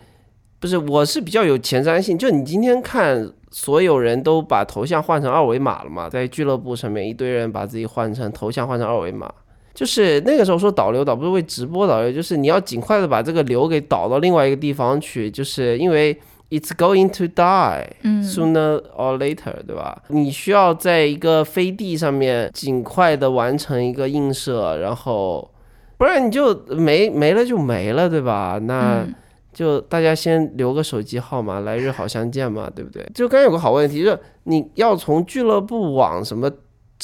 [0.60, 2.16] 不是我是比较有前瞻性。
[2.16, 9.34] 就你今天看，所有人都把头像换成二维码了嘛，在俱乐部上面，一堆人把自己换成头像换成二维码。
[9.76, 16.18] 就是那个时候说导流导不是为直播导流，就是你要尽快的把这个流给导到另外一个地方去，就是因为
[16.50, 20.02] it's going to die 嗯 sooner or later，对吧？
[20.08, 25.52] 你需要在一个飞地上面尽快的完成一个映射，然后
[25.98, 28.60] 不然你就没没了就没了，对吧？
[28.64, 29.04] 那。
[29.04, 29.14] 嗯
[29.56, 33.02] 就大家先留个手机号码，来日好相见嘛，对不对？
[33.14, 36.52] 就刚有个好问题，就是你要从俱乐部往什么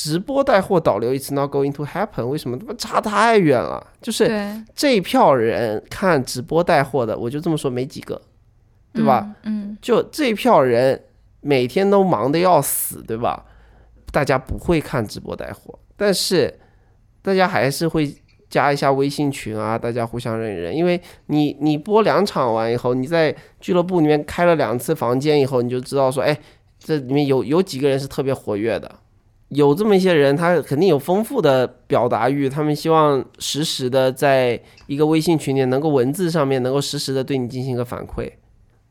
[0.01, 2.57] 直播带货导流，it's not going to happen，为什么？
[2.57, 3.85] 他妈差太远了。
[4.01, 4.27] 就是，
[4.75, 8.19] 这一票人看直播带货的，我就这么说，没几个，
[8.93, 9.35] 对吧？
[9.43, 9.77] 嗯？
[9.79, 10.99] 就这一票人
[11.41, 13.45] 每天都忙得要死，对吧？
[14.11, 16.59] 大家不会看直播带货，但是
[17.21, 18.11] 大家还是会
[18.49, 20.75] 加一下微信群啊，大家互相认一认。
[20.75, 26.35] 因为你你播两场完以后，你在俱乐部里面开了两次房间以后，你就知道说，哎，
[26.79, 28.91] 这里面有有几个人是特别活跃的。
[29.51, 38.31] 有这么一些人，他肯定有丰富的表达欲，他们希望实时的在一个微信群里能够文字上面能够实时的对你进行一个反馈，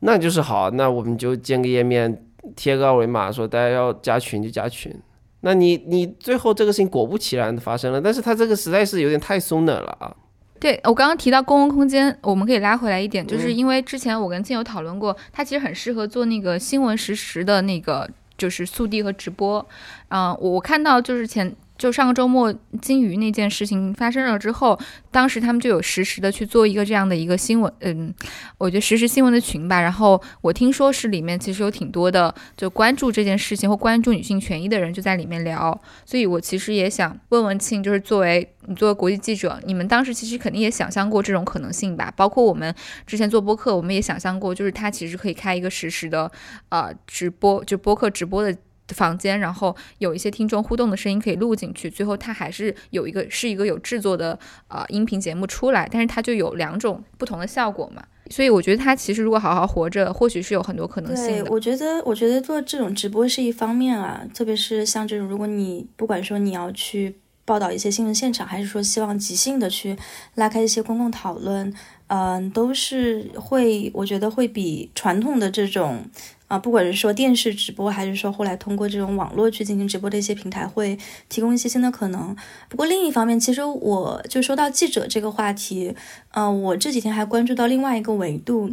[0.01, 0.69] 那就是好。
[0.69, 4.93] 那我们就建个页面，贴个二维码，说大家要加群就加群。
[5.41, 10.15] 那你你最后这个事情果不其然的发生了，但是他这个实在是有点太松的了啊。
[10.59, 18.07] 对我刚刚提到公共空间，我们可以拉回来一点，就是嗯因为之前我跟亲友讨论过，它其实很适合做那个新闻实时的那个
[18.41, 19.63] 就是速递和直播。
[20.09, 24.79] 嗯、我我看到就是前就上个周末金鱼那件事情发生了之后，
[25.09, 28.13] 当时他们就有实时的去做一个这样的一个新闻，嗯，
[28.59, 29.81] 我觉得实时新闻的群吧。
[29.81, 42.13] 然后我听说是里面其实有挺多的就关注这件事情或关注女性权益的人就在里面聊，所以我其实也想问问庆，就是作为你作为国际记者，你们当时其实肯定也想象过这种可能性吧？
[42.15, 42.71] 包括我们
[43.07, 46.31] 之前做播客，我们也想象过，就是他其实可以开一个实时的
[46.69, 48.55] 呃直播，就播客直播的。
[48.93, 54.37] 房间，然后有一些听众互动的声音可以录进去，最后它还是有一个是一个有制作的
[54.67, 67.15] 呃音频节目出来，但是它就有两种不同的效果嘛，所以我觉得它其实如果好好活着，或许是有很多可能性对，我觉得，我觉得做这种直播是一方面啊，特别是像这种，如果你不管说你要去
[67.45, 69.97] 报道一些新闻现场，还是说希望即兴的去
[70.35, 71.73] 拉开一些公共讨论，
[72.07, 76.05] 嗯、都是会，我觉得会比传统的这种。
[76.51, 80.99] 啊，不管是说电视直播，还是说后来通过这种网络去进行直播的一些平台，会
[81.29, 82.35] 提供一些新的可能。
[82.67, 85.95] 不过另一方面，其实我就说到记者这个话题，
[86.31, 88.69] 嗯、我这几天还关注到另外一个维度，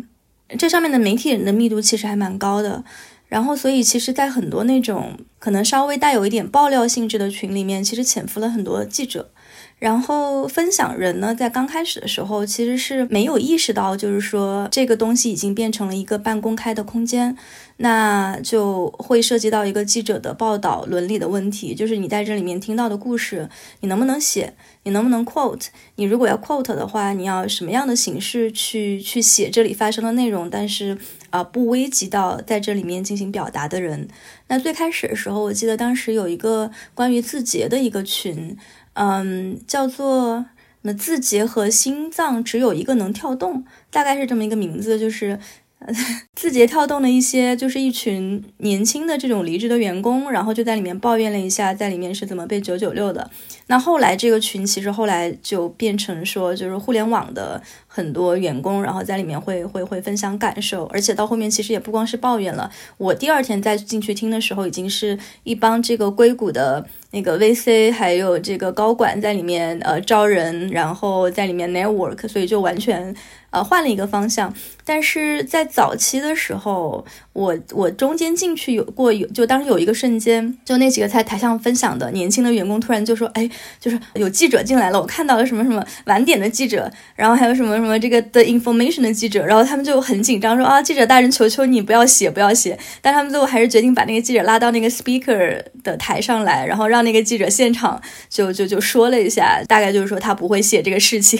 [0.58, 2.82] 这上面的媒体人的密度其实还蛮高的。
[3.28, 9.30] 然后，所以其实，在很多那种可能稍微带有一点爆料性质的群里面，其实潜伏了很多记者。
[9.78, 17.36] 然后分享人呢，在刚开始的时候其实是没有意识到，就是说这个东西已经变成了一个半公开的空间，
[17.80, 23.48] 那就会涉及到一个记者的报道伦理的问题，就是你在这里面听到的故事，
[23.80, 30.98] 你能不能写，你能不能 quote，你如果要 quote 的话，你要什么样的形式去去写这里发生的内容，但是
[31.30, 34.08] 啊、不危及到在这里面进行表达的人。
[34.48, 38.56] 那最开始的时候，我记得当时有一个关于字节的一个群。
[38.94, 40.46] 嗯，叫做什
[40.82, 45.38] 么字节和心脏只有一个能跳动，大概是这么一个名字，就是。
[46.34, 53.30] 字节跳动的一些，就是一群年轻的这种离职的员工，然后就在里面抱怨了一下，在里面是怎么被九九六的。
[53.68, 62.70] 那后来这个群其实后来就变成说，就是互联网的很多员工，然后在里面会会会分享感受，而且到后面其实也不光是抱怨了。
[62.96, 73.14] 我第二天再进去听的时候，已经是一帮这个硅谷的那个 VC 还有这个高管在里面呃招人，然后在里面 network，所以就完全
[73.50, 74.52] 呃换了一个方向。
[74.84, 92.78] 但是在早期的时候，我我中间进去有过有，就当时有一个瞬间，就那几个在台上分享的年轻的员工突然就说：“哎，就是有记者进来了，我看到了什么什么晚点的记者，然后还有什么什么这个的 information 的记者，然后他们就很紧张说啊，记者大人，求求你不要写，不要写。
[93.02, 101.38] 但他们最后还是决定把那个记者拉到那个 speaker 的台上来，然后让那个记者现场就就就说了一下，大概就是说他不会写这个事情。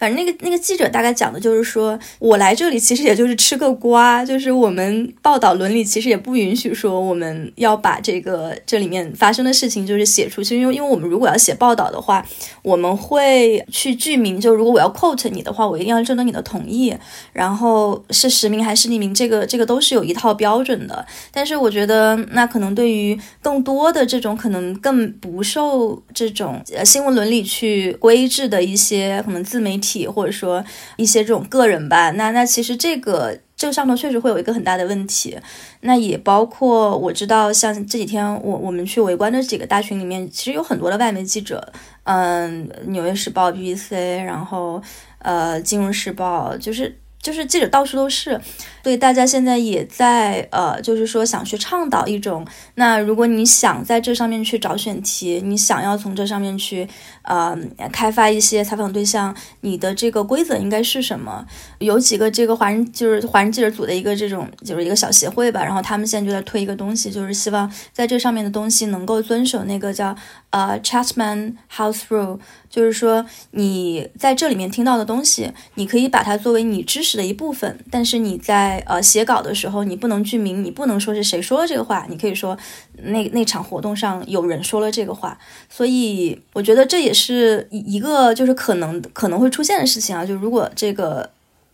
[0.00, 12.26] 反正那个那个记者大概讲的就是说，我来这里其实也就是吃个瓜，就是我们报道伦理其实也不允许说我们要把这个这里面发生的事情就是写出去，因为因为我们如果要写报道的话，
[12.62, 16.96] 我们会去具名，就如果我要 quote 你的话，我一定要征得你的同意，
[17.34, 21.04] 然后是实名还是匿名，这个这个都是有一套标准的。
[21.30, 30.64] 但是我觉得，那可能对于更多的这种可能更不受这种呃新闻伦理去规制的一些可能自媒体体或者说
[30.96, 33.38] 一些这种个人吧，那那其实这个。
[33.60, 35.38] 这个上头确实会有一个很大的问题，
[35.82, 41.70] 那也包括我知道，像这几天我我们去围观的几个大群里面，其实有很多的外媒记者，
[42.04, 44.82] 嗯，《纽约时报》、BBC，然后
[45.18, 48.40] 呃，《金融时报》，就是就是记者到处都是。
[48.82, 56.88] 所以大家现在也在呃，就是说想去倡导一种，那如果你想在这上面去找选题，你想要从这上面去
[57.22, 57.56] 呃
[57.92, 61.46] 开发一些采访对象，你的这个规则应该是什么？
[61.78, 70.14] 有几个这个华人就是华人记者组的一个这种就是一个小协会吧，然后他们现在就在推一个东西，就是希望在这上面的东西能够遵守那个叫
[70.50, 72.38] 呃 Chatman House Rule。
[72.70, 77.80] 就是说，你在这里面听到的东西，你可以把它作为你知识的一部分。
[77.90, 82.56] 但是你在呃写稿的时候，你不能具名，你不能说是谁说了这个话，你可以说
[83.02, 85.38] 那那场活动上有人说了这个话。
[85.68, 90.24] 所以我觉得这也是一一个就是可能可能会出现的事情啊。
[90.24, 91.30] 就如果这个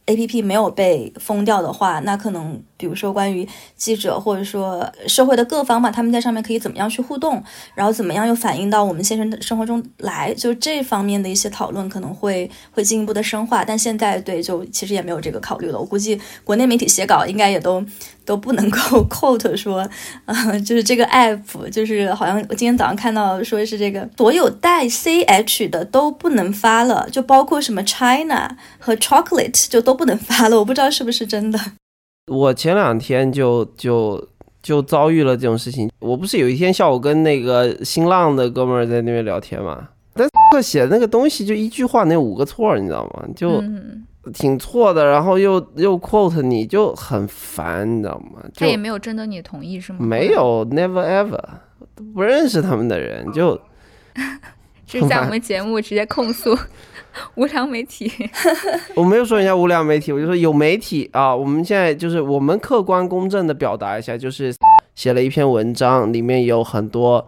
[0.07, 2.63] A P P 没有被封掉的话，那可能。
[2.77, 7.43] 比如说，关于记者或者说社会的各方吧，他们在上面可以怎么样去互动，
[7.75, 13.65] 然后怎么样又反映到我们现实的生活中来，就这方面的一些讨论可能会会进一步的深化。
[13.65, 15.79] 但现在对，就其实也没有这个考虑了。
[15.79, 17.85] 我估计国内媒体写稿应该也都
[18.25, 19.89] 都不能够 quote 说，
[20.27, 30.59] 呃，就是这个 app，就是好像我今天早上看到说是这个所有带 ch 的都不能发了，就包括什么 China 和 chocolate 就都不能发了。
[30.59, 31.59] 我不知道是不是真的。
[32.27, 34.29] 我前两天就就
[34.63, 35.91] 就遭遇了这种事情。
[36.01, 43.25] 我不是有一天下午跟那个新浪的哥们儿在那边聊天嘛，但写的那个东西就一句话那五个错，你知道吗？
[43.37, 43.63] 就
[44.33, 48.43] 挺错的，然后又又 quote 你就很烦，你知道吗？
[48.57, 49.99] 他也没有征得你同意是吗？
[50.01, 51.41] 没有，never ever，
[52.13, 53.61] 不认识他们的人就。
[54.85, 56.57] 这是在我们节目直接控诉。
[57.35, 58.11] 无良媒体，
[58.95, 61.35] 我没有说人家无良媒体，我就说有媒体啊。
[61.35, 64.55] 我们现在就是我们客观公正的表达一下，就是
[64.95, 67.27] 写了一篇文章，里面有很多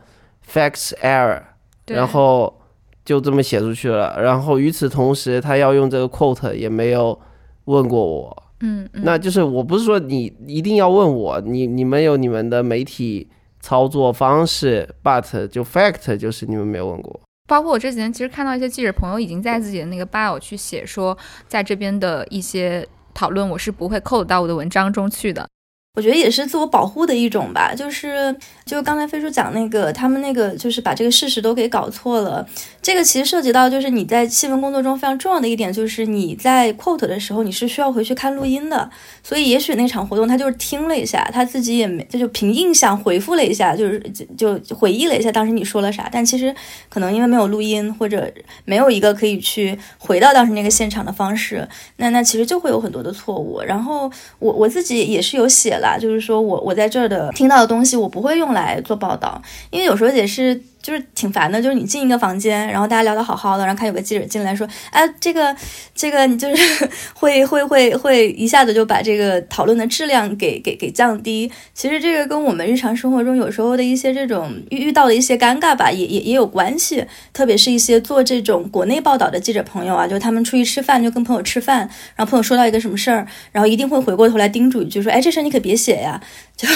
[0.51, 1.43] facts error，
[1.87, 2.61] 然后
[3.05, 4.21] 就这么写出去了。
[4.21, 7.19] 然后与此同时，他要用这个 quote 也没有
[7.65, 13.29] 问过我，嗯，那就是我不是说你一定要问我，你你们有你们的媒体
[13.61, 17.21] 操作方式，but 就 fact 就是你们没有问过。
[17.49, 21.17] 包括我这几天，其实看到一些记者朋友已经在自己的那个 bio 去写说，
[21.49, 25.49] 在这边的一些讨论，我是不会扣到我的文章中去的。
[25.95, 28.37] 我觉得也是自我保护的一种吧，就是
[28.69, 32.47] 就刚才飞叔讲那个，他们那个就是把这个事实都给搞错了。
[32.83, 38.89] 这个其实涉及到就是你在新闻工作中非常重要的一点，就是你在 quote 的时候你是需要回去看录音的。
[39.23, 43.99] 所以也许那场活动他就是听了一下，他自己也没他就凭印象回复了一下，就是
[44.37, 46.09] 就就回忆了一下当时你说了啥。
[46.13, 46.55] 但其实
[46.89, 48.31] 可能因为没有录音或者
[48.65, 53.61] 没有一个可以去回到当时那个现场的方式，那那其实就会有很多的错误。
[53.61, 55.89] 然后我我自己也是有写了。
[55.99, 60.63] 就是说我我在这儿的听到的东西，我不会用来来做报道，因为有时候也是。
[60.81, 65.55] 就是挺烦的，就是你进一个房间，然后大家聊得好好的，然后看有个记者进来说，哎，这个，
[65.95, 71.51] 这个，你就是 会会会会一下子就把这个讨论的质量给给给降低。
[71.75, 77.05] 其实这个跟我们日常生活中有时候的一些这种遇遇到的一些尴尬吧，也也也有关系。
[77.33, 81.79] 特别是一些做这种国内报道的记者朋友啊，就他们出去吃饭，就跟朋友吃饭，
[82.17, 86.21] 然后朋友说到一个什么事儿，然后一定会回过头来叮嘱一句说，哎，这事儿你可别写呀。
[86.59, 86.67] 就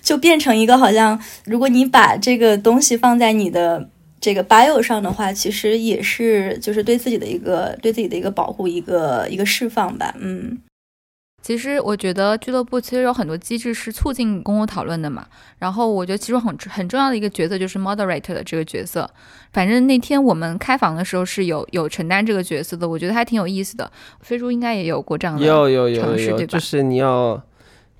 [0.00, 3.61] 就变成一个好像，如果你把这个东西放在你的
[4.20, 10.14] 这个 bio 上的话，其实也是就是对自己的一个对自己的一个保护，一个一个释放吧。
[10.20, 10.58] 嗯，
[11.42, 15.26] 其实我觉得俱乐部其实有很多机制是促进公共讨论的嘛。
[15.58, 19.10] 然后我觉得其中很很重要的一个角色就是 moderator 的这个角色。
[19.52, 23.90] 反正那天我们开房的时候是有有承担这个角色的，我觉得还挺有意思的。
[24.20, 27.42] 飞猪应该也有过这样的有有有有，就是你要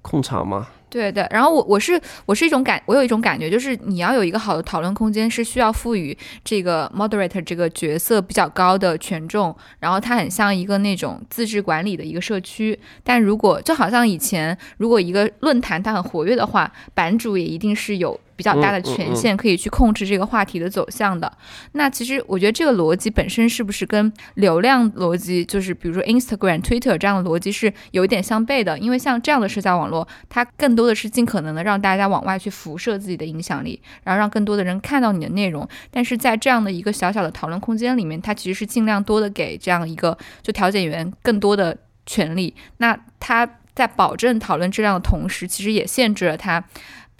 [0.02, 0.68] 控场嘛。
[0.92, 6.14] 对对，然后我我是我是一种感，我有一种感觉，就是你要有一个好的讨论空间，是需要赋予
[6.44, 12.78] 这个 moderator 这个角色比较高的权重，然后它很像一个那种自治管理的一个社区。
[13.02, 18.20] 但如果就好像以前，如果一个论坛它很活跃的话，版主也一定是有。
[18.42, 21.32] 比较大的权限可以去控制这个话题的走向的。
[21.72, 28.76] 那其实我觉得这个逻辑本身是不是跟流量逻辑，就是比如说 Instagram、Twitter 这样的逻辑是有一点相悖的？
[28.80, 35.68] 因为像这样的社交网络，它更多的是尽可能的让大家往外去辐射自己的影响力，然后让更多的人看到你的内容。
[35.92, 42.52] 但是在这样的一个小小的讨论空间里面，它其实是尽量多的给这样一个就调解员更多的权利。
[42.78, 46.64] 那它在保证讨论质量的同时，其实也限制了他。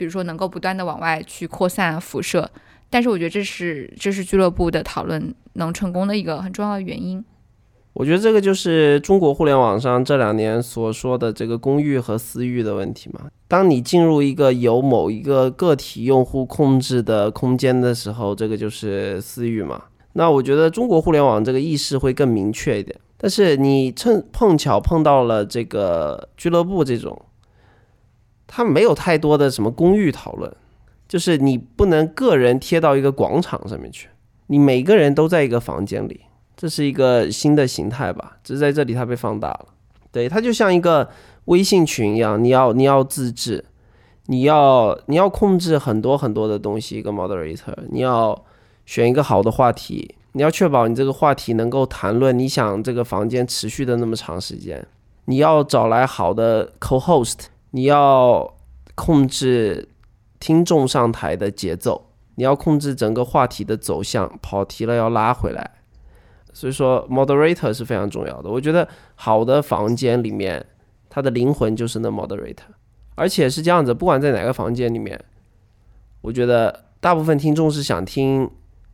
[0.02, 2.50] 比如说，能够不断的往外去扩散辐射，
[2.90, 7.24] 但是我觉得这是这是俱乐部的讨论能成功的一个很重要的原因。
[7.92, 13.30] 我觉得这个就是中国互联网上这两年所说的这个公域和私域的问题嘛。
[13.46, 19.84] 当你进入一个由某一个个体用户控制的空间的时候，这个就是私域嘛。
[20.14, 22.98] 那我觉得中国互联网这个意识会更明确一点。
[23.16, 27.16] 但是你趁碰巧碰到了这个俱乐部这种。
[28.54, 30.54] 它没有太多的什么公寓讨论，
[31.08, 34.10] 就是你不能个人贴到一个广场上面去，
[34.48, 36.20] 你每个人都在一个房间里，
[36.54, 38.36] 这是一个新的形态吧？
[38.44, 39.68] 只是在这里它被放大了。
[40.10, 41.08] 对，它就像一个
[41.46, 43.64] 微信群一样，你要你要自制，
[44.26, 48.38] 你要你要控制很多很多的东西，一个 moderator，你要
[48.84, 54.86] 选一个好的话题，你要确保你这个话题能够谈论你想这个房间持续的那么长时间，
[55.24, 57.46] 你要找来好的 co-host。
[57.72, 58.54] 你要
[58.94, 59.88] 控制
[60.38, 65.70] 听众上台的节奏，你要控制整个话题的走向，跑题了要拉回来。
[66.52, 68.50] 所以说，moderator 是非常重要的。
[68.50, 70.64] 我觉得好的房间里面，
[71.08, 72.68] 它的灵魂就是那 moderator，
[73.14, 75.18] 而且是这样子，不管在哪个房间里面，
[76.20, 78.50] 我觉得大部分听众是想听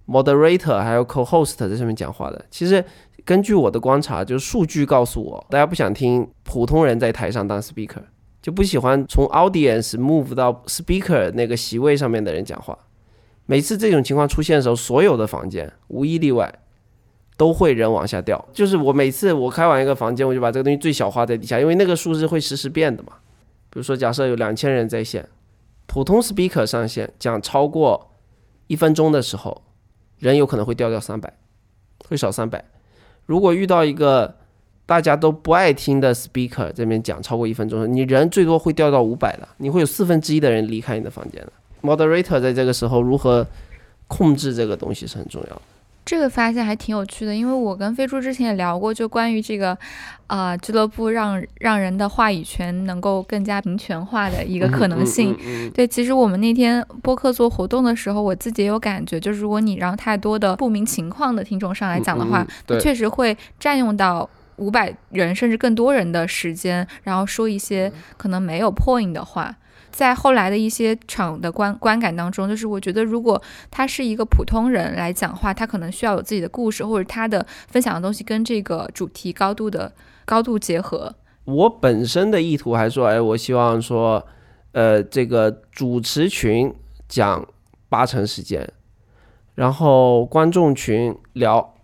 [0.07, 2.45] moderator 还有 co-host 在上面讲话的。
[2.49, 2.85] 其实
[3.25, 8.03] 根据我的观察，就是数据告诉我，大家不想听普通人在台上当 speaker。
[8.41, 12.79] 就不喜欢从 audience move 到 speaker 那个席位上面的人讲话。
[13.47, 16.53] 每次这种情况出现的时候，所有的房间无一例外
[17.37, 18.49] 都会人往下掉。
[18.53, 23.15] 就是我每次我开完一个房间，我就把这个东西最小化在底下，因为那个数字会实时变的嘛。
[23.71, 25.29] 比如说，假设有两千人在线，
[25.87, 28.13] 普通 speaker 上线讲超过
[28.67, 29.63] 一分钟的时候，
[30.19, 31.33] 人有可能会掉掉三百，
[32.09, 32.65] 会少三百。
[33.25, 34.37] 如果遇到一个
[34.89, 41.53] 大家都不爱听的 speaker 这边讲超过一分钟，你人最多会掉到五百的，你会有四分之一的人离开你的房间的。
[41.83, 43.47] Moderator 在这个时候如何
[44.07, 45.63] 控制这个东西是很重要的。
[46.07, 49.77] 这个发现还挺有趣的，因为我跟飞猪之前也聊过，就关于这个，
[50.27, 55.37] 啊，俱乐部让让人的话语权能够更加平权化的一个可能性。
[55.75, 64.27] 对，其实我们那天播客做活动的时候，我自己也有感觉，就是如果你让太多的不明情况的听众上来讲的话，那确实会占用到。
[64.59, 69.57] 五百人甚至更多人的时间，然后说一些可能没有 point 的话，
[69.91, 73.41] 在后来的一些场的观观感当中，就是我觉得如果
[73.71, 79.93] 他是一个普通人来讲话，他可能需要有自己的故事，或者他的分享的东西跟这个主题高度的
[80.25, 81.15] 高度结合。
[81.45, 84.27] 我本身的意图还说，哎，我希望说，
[84.73, 86.75] 呃，这个主持群
[87.09, 87.47] 讲
[87.89, 88.71] 八成时间，
[89.55, 91.75] 然后观众群聊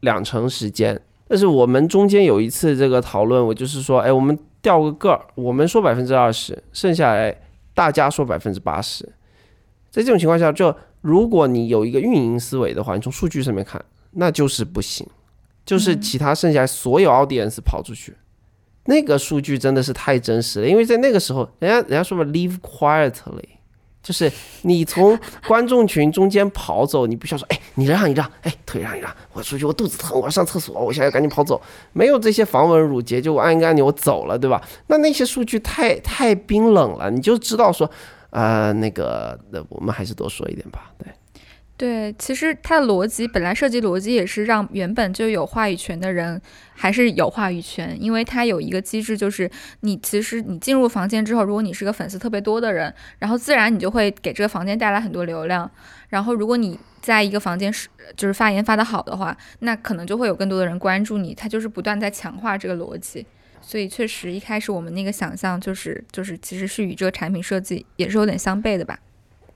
[0.00, 1.00] 两成时间。
[1.28, 7.36] 但是我们中间有一次这个讨论，我就是说，哎，我们掉个个儿，我们说百分之二十，剩下来
[7.74, 9.04] 大家说百分之八十。
[9.90, 15.06] 在这种情况下，就如果你有一个运营思维的话，你从数据上面看，那就是不行，
[15.64, 18.14] 就是其他剩下所有 audience 跑出去，
[18.84, 23.55] 那个数据真的是太真实了，因为在那个时候，人家人家说嘛，live quietly。
[24.06, 24.30] 就是
[24.62, 31.60] 你从观众群中间跑走，你必须要说，哎，你让一让，哎，腿让一让，我出去，我肚子疼，我要上厕所，我现在赶紧跑走，
[31.92, 34.62] 没有这些防蚊乳节，就我按一个按钮我走了，对吧？
[34.86, 37.90] 那那些数据太太冰冷了，你就知道说，
[38.30, 41.12] 呃，那个，那我们还是多说一点吧，对。
[41.78, 46.40] 对，其实它的逻辑本来设计逻辑也是让原本就有话语权的人
[46.72, 49.50] 还是有话语权，因为它有一个机制，就是
[49.80, 55.70] 你其实你进入房间之后，如果你是个粉丝特别多的人，然后自然你就会给这个房间带来很多流量。
[56.08, 61.34] 然后如果你在一个房间是就是发言发得好的话，那可能就会有更多的人关注你。
[61.34, 63.26] 它就是不断在强化这个逻辑，
[63.60, 68.98] 所以确实一开始我们那个想象就是就是其实是与这个产品设计也是有点相悖的吧。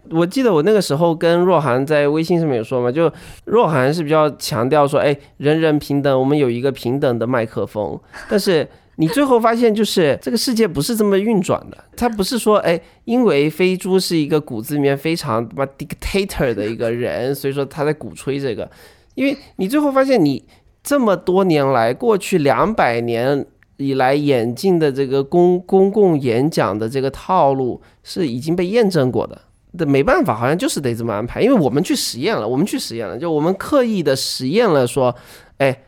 [0.08, 3.12] 我记得我那个时候跟若涵在微信上面有说嘛，就
[3.44, 7.98] 若涵是比较强调说，哎，人人平等，我们有一个平等的麦克风。
[8.28, 11.78] 但是你最后发现，就是这个世界不是这么运转的。
[11.96, 18.68] 他不是说，哎，因为飞猪是一个骨子里面非常他妈 dictator 的一个人，所以说他在鼓吹这个。
[19.14, 20.44] 因为你最后发现，你
[20.82, 23.46] 这么多年来，过去两百年
[23.76, 29.40] 以来演进的这个公公共演讲的这个套路是已经被验证过的。
[29.78, 35.14] 的没办法，好像就是得这么安排，因为我们去实验了，我们去实验了，就我们刻意的实验了，说，
[35.58, 35.82] 哎，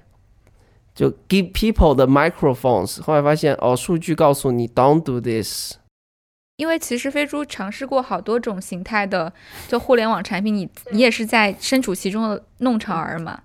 [0.95, 5.74] 就 give people the microphones，后来发现哦，数据告诉你 don't do this，
[6.57, 9.33] 因为其实飞猪尝试过好多种形态的，
[9.66, 13.41] 就互联网产品，你你也是在身处其中的弄潮儿嘛？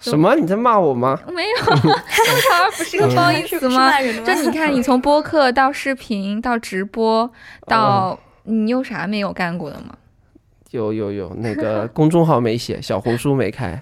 [0.00, 0.34] 什么？
[0.34, 1.20] 你在骂我吗？
[1.28, 3.92] 没有，弄潮儿不是个褒义词吗？
[4.00, 7.30] 就你看，你从播客到视频到直播
[7.66, 8.18] 到。
[8.44, 9.96] 你有啥没有干过的吗？
[10.70, 13.80] 有有有，那个 公众号没写，小红书没开。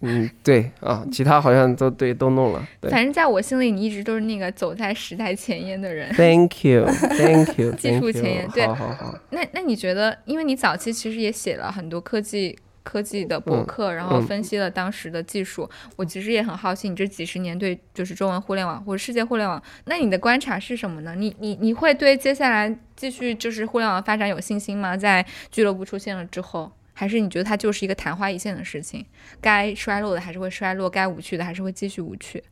[0.00, 2.64] 嗯，对啊，其他好像都对都弄了。
[2.82, 6.08] 反正在我心里，你一直都是那个走在时代前沿的人。
[6.14, 8.48] Thank you，Thank you， 技术前沿。
[8.50, 9.18] 对，好好好。
[9.30, 12.56] 那那你觉得，因为你早期其实也写了很多科技。
[12.88, 15.68] 科技的博客，然后嗯分析了当时的技术。
[15.94, 21.14] 我其实也很好奇，你这几十年对就是中文互联网或者世界互联网，那你的观察是什么呢？
[21.14, 24.96] 你你你会对接下来继续就是互联网发展有信心吗？
[24.96, 29.04] 在俱乐部出现了之后，还是你觉得它就是一个昙花一现的事情？
[29.38, 32.42] 该衰落的还是会衰落，该无趣的还是会继续无趣？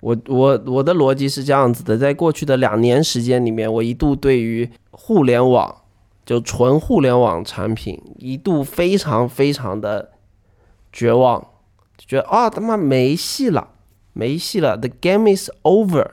[0.00, 5.82] 我我我的逻辑是这样子的，在过去的两年时间里面，我一度对于互联网
[6.28, 10.10] 就纯互联网产品一度非常非常的
[10.92, 11.40] 绝望，
[11.96, 13.68] 就觉得啊他妈没戏了，
[14.12, 16.06] 没戏了，the game is over。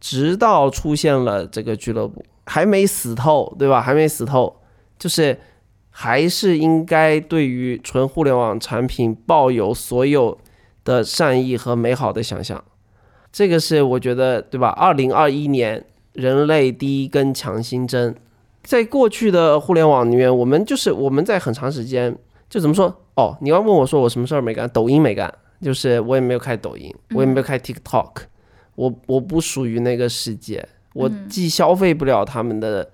[0.00, 3.82] 直到出现了这个俱乐部，还没死透，对吧？
[3.82, 4.56] 还没死透，
[4.98, 5.38] 就是
[5.90, 10.38] 还是应该对于纯互联网产品抱有所有
[10.82, 12.64] 的善意和美好的想象。
[13.30, 14.70] 这个是我觉得，对吧？
[14.70, 15.84] 二零二一年
[16.14, 18.16] 人类第一根强心针，
[18.62, 22.16] 在过去的互联网里面，我们就是我们在很长时间
[22.48, 22.94] 就怎么说？
[23.14, 24.68] 哦，你要问我说我什么事儿没干？
[24.70, 28.10] 抖音没干，就是我也没有开抖音，我也没有开 TikTok，、
[28.74, 32.90] 我我不属于那个世界，我既消费不了他们的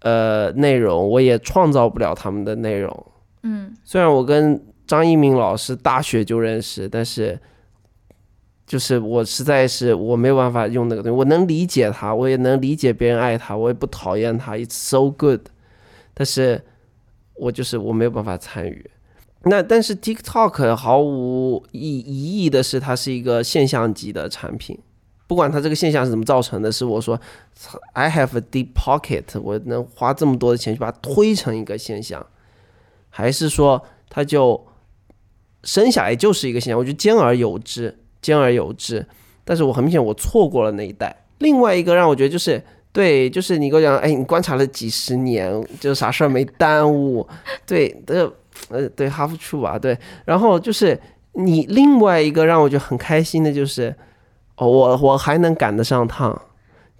[0.00, 3.06] 呃内容，我也创造不了他们的内容。
[3.44, 7.38] 嗯虽然我跟张一鸣老师大学就认识，但是
[8.72, 11.18] 就是我实在是我没有办法用那个东西。
[11.18, 15.42] 我能理解他，我也能理解别人爱他，我也不讨厌他，It's so good。
[16.14, 16.64] 但是
[17.34, 18.90] 我就是我没有办法参与。
[19.42, 24.78] 那但是 TikTok 毫无疑疑义的是，它是一个现象级的产品。
[25.26, 27.20] 不管它这个现象是怎么造成的，是我说
[27.92, 32.26] I have a deep pocket，我能花这么多的钱去把它推成一个现象，
[33.10, 34.66] 还是说它就
[35.62, 36.78] 生下来就是一个现象？
[36.78, 39.04] 我觉得兼而有之，兼而有之。
[39.44, 41.14] 但是我很明显我错过了那一代。
[41.38, 42.62] 另外一个让我觉得就是
[42.92, 47.26] 对，就是你跟我讲，哎，你观察了几十年，就啥事儿没耽误，
[47.66, 48.32] 对，的
[48.68, 49.98] 呃对 half true 吧，对。
[50.24, 50.98] 然后就是
[51.32, 53.94] 你另外一个让我觉得很开心的就是，
[54.56, 56.40] 哦，我我还能赶得上趟。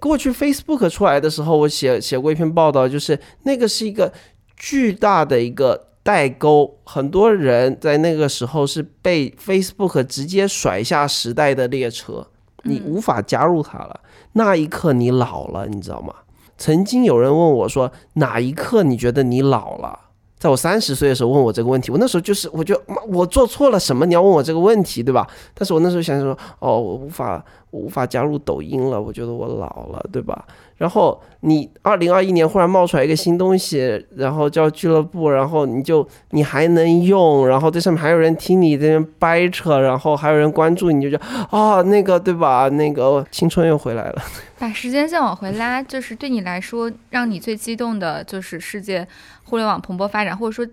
[0.01, 4.12] 过去 Facebook 出来的时候，我写写过一篇报道，就是那个是一个
[4.57, 12.26] 巨大的一个代沟，很多人在那个时候是被 Facebook 直接甩下时代的列车，
[12.64, 14.00] 你无法加入它了。
[14.32, 16.14] 那一刻你老了，你知道吗？
[16.59, 19.98] 曾经有人问我说，哪一刻你觉得你老了？
[20.38, 24.05] 在我三十岁的时候问我这个问题，我那时候就是我就妈我做错了什么？
[24.05, 25.24] 你要问我这个问题，对吧？
[25.55, 30.45] 但是我那时候想想说，哦，我无法我无法加入抖音了，我觉得我老了，对吧？
[30.77, 41.20] 然后你二零二一年忽然冒出来一个新东西，然后叫俱乐部，然后你就你还能用，然后这上面还有人听你这边掰扯，然后还有人关注你，就觉
[41.51, 42.68] 啊、那个对吧？
[42.70, 44.23] 那个青春又回来了。
[44.59, 49.07] 把时间线往回拉，就是对你来说，让你最激动的就是世界
[49.45, 50.66] 互联网蓬勃发展，或者说，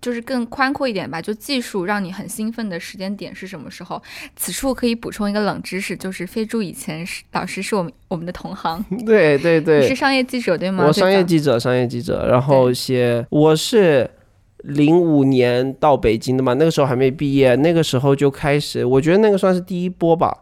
[0.00, 4.00] 就是更宽阔一点吧，就技术让你很兴奋的时间点是什么时候？
[4.36, 10.84] 此处可以补充一个冷知识，就是飞猪以前是老师是我们我们的同行， 对对对，你是商业记者对吗？
[10.86, 14.10] 我商业记者，商业记者，然后写我是
[14.58, 20.36] 零五年到北京的嘛，那个时候还没毕业，那个时候就开始，我觉得那个算是第一波吧，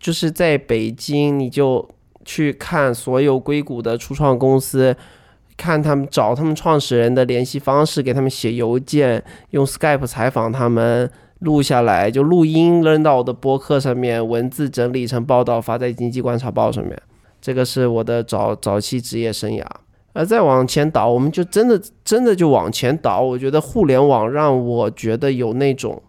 [0.00, 1.88] 就是在北京你就
[2.24, 4.96] 去看所有硅谷的初创公司。
[5.56, 17.00] 看他们找他们创始人的联系方式，给他们写邮件，用 Skype 采访他们，录下来就录音扔到我的博客上面，文字整理成报道发在经济观察报上面。
[17.40, 19.64] 这个是我的早早期职业生涯。
[20.14, 23.22] 而再往前倒，我们就真的真的就往前倒。
[23.22, 26.02] 我觉得互联网让我觉得有那种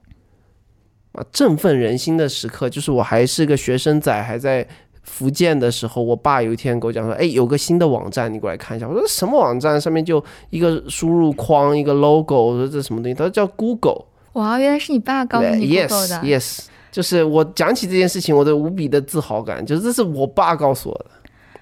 [1.14, 4.68] 啊振奋人心的时刻，就是我还是个学生仔，还在
[5.04, 9.80] 福建的时候，我爸有一天跟我讲说：“哎，有个新的网站，你过来看一下。”我说：“什么网站？
[9.80, 16.60] 上面就一个输入框，一个 logo。”我说：“这什么东西？”他说：“叫 Google。”哇，原来是你爸告诉你 Google 的 Yes, yes，
[16.91, 21.06] 就是我讲起这件事情，我都无比的自豪感，就是这是我爸告诉我的，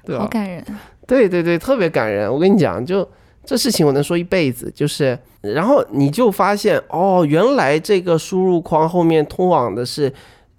[0.05, 0.23] 对吧？
[0.23, 0.63] 好感人。
[1.05, 2.31] 对对对，特别感人。
[2.31, 3.05] 我跟你讲，就
[3.43, 10.13] 这事情我能说一辈子，就是，然后你就发现哦，原来这个输入框后面通往的是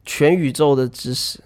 [0.05, 1.39] 全宇宙的知识。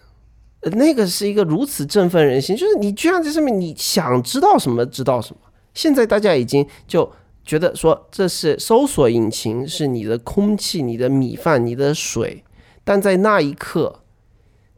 [0.71, 5.41] 那个是一个如此振奋人心，就是你居然在上面，你想知道什么知道什么。
[5.75, 7.11] 现在大家已经就
[7.45, 12.43] 觉得说，这是搜索引擎，是你的空气、你的米饭、你的水，
[12.83, 14.01] 但在那一刻，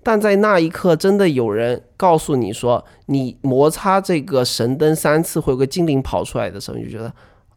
[0.02, 7.10] 但在那一刻，真的有人告诉你说，你摩擦这个神灯三次会有个精灵跑出来的时候，你就觉得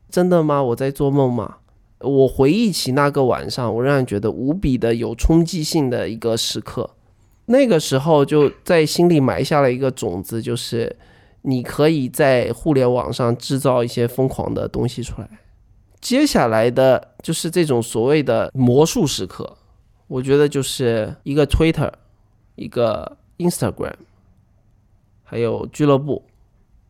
[0.10, 0.64] 真的吗？
[0.64, 1.58] 我在做梦吗？
[2.00, 6.90] 我回忆起那个晚上，我仍然觉得无比的有冲击性的一个时刻。
[7.46, 10.96] 那个时候就在心里埋下了一个种子，就是
[11.42, 15.30] 你可以在互联网上制造一些疯狂的东西出来，
[16.00, 19.58] 接下来的就是这种所谓的魔术时刻，
[20.08, 21.92] 我觉得就是一个 Twitter，
[22.56, 23.96] 一个 Instagram，
[25.24, 26.24] 还有俱乐部，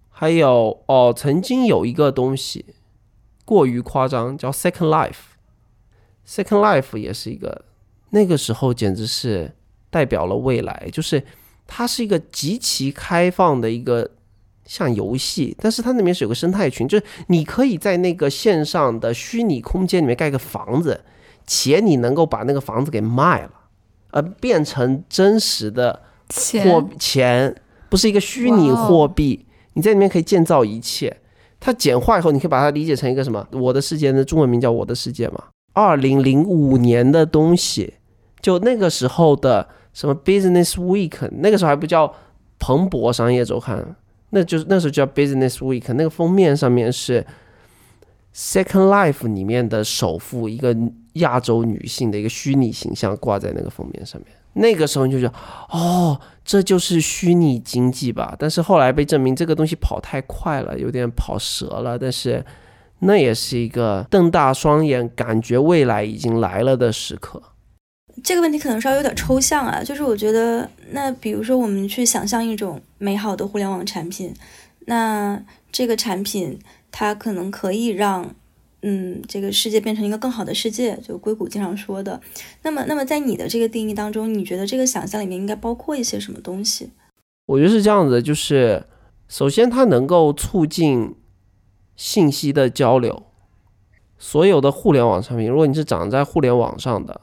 [0.09, 2.65] 还有哦，曾经有一个东西
[3.45, 5.11] 过于夸张，叫 Second
[6.27, 7.65] Life，Second Life 也是一个，
[8.11, 9.53] 那个时候简直是
[9.91, 11.23] 代表了未来，就是
[11.67, 14.09] 它是一个极其开放的一个。
[14.63, 21.01] 像游戏，但是它那边是有个生态群，就是你可以在那个线上的虚拟空间里面盖个房子，
[21.45, 23.51] 且你能够把那个房子给卖了，
[24.11, 26.03] 呃，变成真实的
[26.63, 27.53] 货钱，
[27.89, 29.45] 不是一个虚拟货币。
[29.73, 31.17] 你在里面可以建造一切。
[31.59, 33.45] 它简化以后，你可以把它理解成一个什么？
[33.51, 35.43] 我的世界的中文名叫我的世界嘛。
[35.73, 37.95] 二零零五年的东西，
[38.39, 42.13] 就那个时候的什么 Business Week，那个时候还不叫
[42.59, 43.95] 彭博商业周刊。
[44.31, 47.25] 那就是那时候叫 Business Week，那个封面上面是
[48.33, 50.73] Second Life 里面的首富，一个
[51.13, 54.31] 亚洲女性的一个虚拟形象挂在那个封面上面。
[54.53, 55.33] 那个时候你就觉得，
[55.69, 58.35] 哦，这就是虚拟经济吧？
[58.39, 61.97] 但是后来被证明这个东西跑太快了，有点跑折了。
[61.99, 62.43] 但是
[62.99, 67.41] 那也是一个瞪大双眼，感觉未来已经来了的时刻。
[68.23, 74.33] 这个问题可能稍微有点抽象啊，就是我觉得，那比如说我们去想象一种美好的互联网产品，
[74.85, 75.41] 那
[75.71, 76.59] 这个产品
[76.91, 78.35] 它可能可以让，
[78.81, 82.21] 嗯，这个世界变成一个更好的世界，就硅谷经常说的。
[82.63, 86.91] 那么，那么在你的这个定义当中，你觉得这个想象里面应该包括一些什么东西？
[87.47, 88.85] 我觉得是这样子，就是
[89.27, 91.15] 首先它能够促进
[91.95, 93.23] 信息的交流，
[94.19, 97.21] 所有的互联网产品，如果你是长在互联网上的。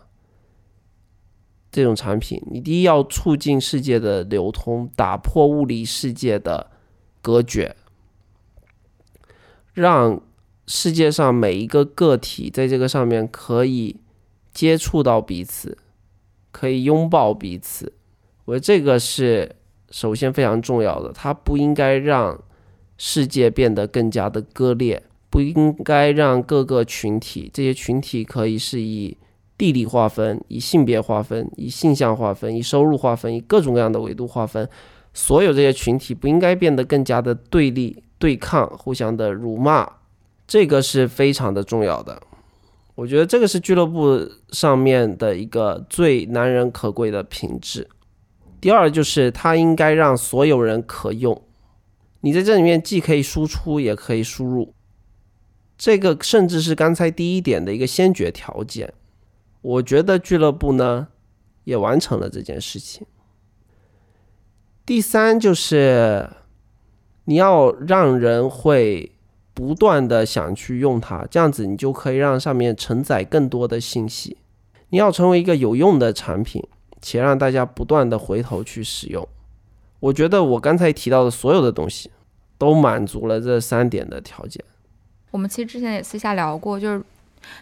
[1.71, 6.71] 这种产品，你第一要促进世界的流通，打破物理世界的
[7.21, 7.77] 隔绝，
[9.75, 10.23] 让
[10.67, 14.01] 世界上每一个个体在这个上面可以
[14.53, 15.77] 接触到彼此，
[16.51, 17.93] 可以拥抱彼此。
[18.47, 19.55] 我觉得这个是
[19.91, 22.43] 首先非常重要的，它不应该让
[22.97, 29.19] 世界变得更加的割裂，不应该让各个群体，这些群体可以是以。
[29.59, 34.67] 地理划分，以性别划分，以性向划分，以收入划分，以各种各样的维度划分，
[35.13, 39.87] 所有这些群体不应该变得更加的对立、对抗、互相的辱骂，
[40.47, 42.23] 这个是非常的重要的。
[42.95, 47.89] 我觉得这个是俱乐部上面的一个最难人可贵的品质。
[48.61, 51.43] 第二就是它应该让所有人可用，
[52.21, 54.73] 你在这里面既可以输出也可以输入，
[55.77, 58.93] 这个甚至是刚才第一点的一个先决条件。
[59.61, 61.09] 我觉得俱乐部呢
[61.65, 63.07] 也完成了这件事情。
[64.87, 66.31] 第三就是
[67.25, 69.13] 你要让人会
[69.53, 74.39] 不断的想去用它，这样子你就可以让上面承载更多的信息。
[74.91, 76.67] 你要成为一个有用的产品，
[77.03, 79.29] 且让大家不断的回头去使用。
[80.01, 82.11] 我觉得我刚才提到的所有的东西
[82.57, 84.65] 都满足了这三点的条件。
[85.33, 87.03] 我们其实之前也私下聊过，就是。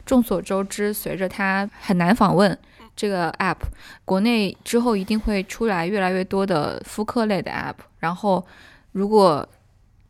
[0.05, 2.57] 众所周知，随着它很难访问
[2.95, 3.57] 这个 app，
[4.05, 7.75] 国内之后一定会出来越来越多的复刻类的 app。
[7.99, 8.45] 然后，
[8.93, 9.47] 如果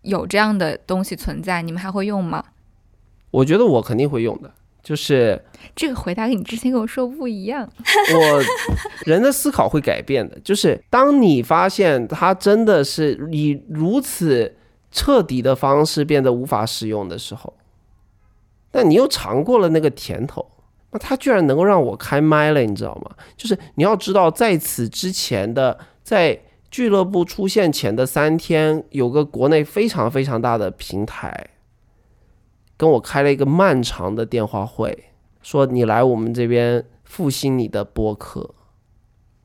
[0.03, 2.45] 有这样的东西存在，你们还会用吗？
[3.31, 4.53] 我觉得我肯定会用的。
[4.83, 5.45] 就是
[5.75, 7.69] 这个回答跟你之前跟我说不一样。
[8.15, 8.43] 我
[9.05, 14.55] 人的思考会改变的，就是当你发现它真的是以如此
[14.93, 17.53] 彻底的方式变得无法使用的时候。
[18.77, 20.47] 但你又尝过了那个甜头，
[20.91, 23.17] 那他居然能够让我开麦了，你知道吗？
[23.35, 26.39] 就是你要知道，在此之前的，在
[26.71, 31.49] 俱乐部出现前的三天，有个国内非常非常大的平台，
[32.77, 35.05] 跟我开了一个漫长的电话会，
[35.41, 38.55] 说你来我们这边复兴你的播客，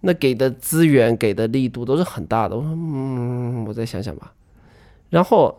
[0.02, 2.58] 那给的资源给的力度都是很大的。
[2.58, 4.34] 我说，嗯，我再想想吧。
[5.10, 5.58] 然后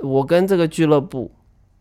[0.00, 1.32] 我跟这个俱乐部。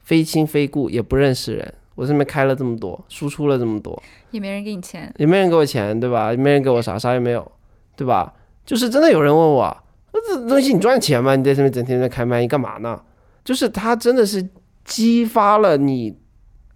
[0.03, 1.73] 非亲非故，也不认识人。
[1.95, 4.01] 我这边开了这么多，输出了这么多，
[4.31, 6.31] 也没人给你钱，也没人给我钱，对吧？
[6.31, 7.51] 也没人给我啥，啥也没有，
[7.95, 8.33] 对吧？
[8.65, 9.77] 就是真的有人问我，
[10.11, 11.35] 这东西你赚钱吗？
[11.35, 12.99] 你在上面整天在开麦，你干嘛呢？
[13.45, 14.49] 就是他真的是
[14.83, 16.17] 激发了你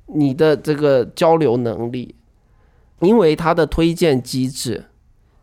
[0.06, 2.14] 你的这个交流能力，
[3.00, 4.86] 因为他的推荐机制，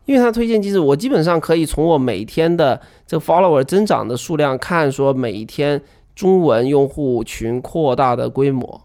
[0.04, 5.82] 因为他推荐机制，我基本上可以从我每天的这个 follower 增长的数量看，说每一天。
[6.14, 8.82] 中文用户群扩大的规模，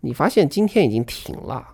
[0.00, 1.66] 你发现今天已经停了，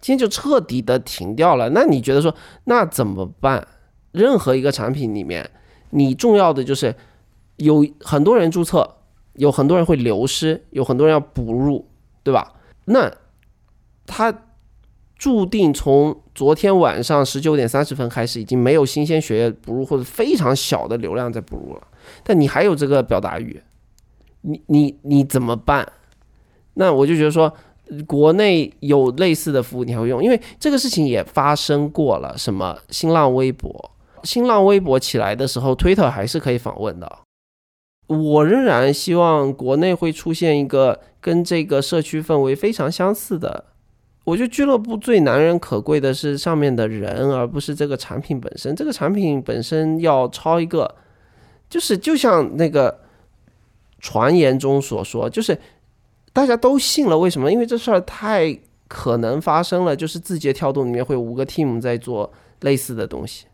[0.00, 1.70] 今天就彻底的停掉了。
[1.70, 2.34] 那你觉得说，
[2.64, 3.66] 那怎么办？
[4.12, 5.50] 任何一个产品里面，
[5.90, 6.94] 你重要的就是
[7.56, 8.96] 有很多人注册，
[9.34, 11.86] 有很多人会流失，有很多人要补入，
[12.22, 12.54] 对吧？
[12.86, 13.12] 那
[14.06, 14.44] 他
[15.18, 21.86] 注定从昨天晚上十九点三十分开始，已经没有新鲜血液补入或者非常小的流量在补入了。
[22.22, 23.60] 但你还有这个表达欲，
[24.42, 25.86] 你你你怎么办？
[26.74, 27.52] 那我就觉得说，
[28.06, 30.22] 国内有类似的服务，你还会用？
[30.22, 32.36] 因为这个事情也发生过了。
[32.36, 33.90] 什么新浪微博？
[34.22, 37.10] 新浪微博起来的时候，Twitter 还是可以访问的。
[38.08, 43.64] 我仍然希望国内会出现一个跟这个社区氛围非常相似的。
[44.24, 48.74] 我觉得俱乐部最难人可贵的是上面的人，而不是这个产品本身。
[48.74, 50.92] 这个产品本身要抄一个，
[51.70, 52.96] 就是就像那个
[53.98, 55.58] 传言中所说，就是
[56.32, 57.18] 大家都信了。
[57.18, 57.50] 为什么？
[57.50, 58.58] 因为这事儿太
[58.88, 59.96] 可能发生了。
[59.96, 63.46] 就是字节跳动里面会有五个 team 在做类似的东西，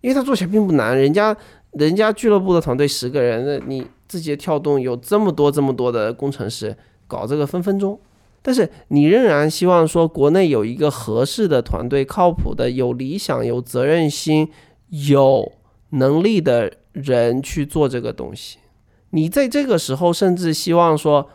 [0.00, 1.36] 因为它做起来并不难，人家。
[1.74, 6.76] 人家俱乐部的团队十个人，那你字节跳动有这么多这么多的工程师
[7.06, 7.96] 搞这个分分钟，
[8.42, 14.50] 但是你仍然希望说国内有一个合适的团队、靠谱的、有理想、有责任心、
[14.88, 15.52] 有
[15.90, 18.58] 能力的人去做这个东西。
[19.10, 21.28] 你在这个时候甚至希望说，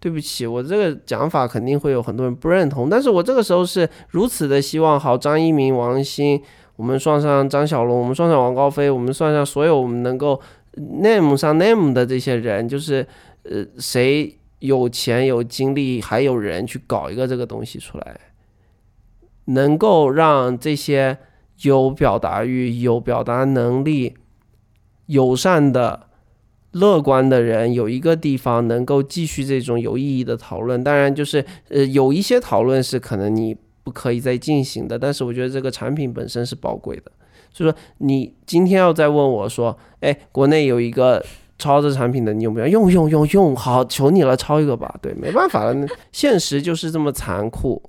[0.00, 6.42] 对不起，我这个讲法肯定会有很多人不认同，但是我这个时候是如此的希望，好，张一鸣、王鑫。
[6.76, 10.40] 我们算上张小龙，我们算上王高飞，我们算上所有我们能够
[10.76, 13.04] name 上 name 的这些人，就是
[13.42, 18.20] 呃，谁有钱有精力还有人去搞一个这个东西出来，
[19.46, 21.18] 能够让这些
[21.62, 24.14] 有表达欲、有表达能力、
[25.06, 26.07] 友善的、
[26.72, 30.82] 乐观的人有一个地方能够继续这种有意义的讨论。
[30.82, 33.56] 当然，就是呃，有一些讨论是可能你。
[33.84, 37.10] 不可以再进行的，但是我觉得这个产品本身是宝贵的，
[37.50, 41.24] 所以说你今天要再问我说，哎，国内有一个
[41.58, 42.92] 抄这产品的，你有没有用？
[42.92, 44.94] 用用用，好，求你了，抄一个吧。
[45.00, 47.82] 对，没办法了，现实就是这么残酷。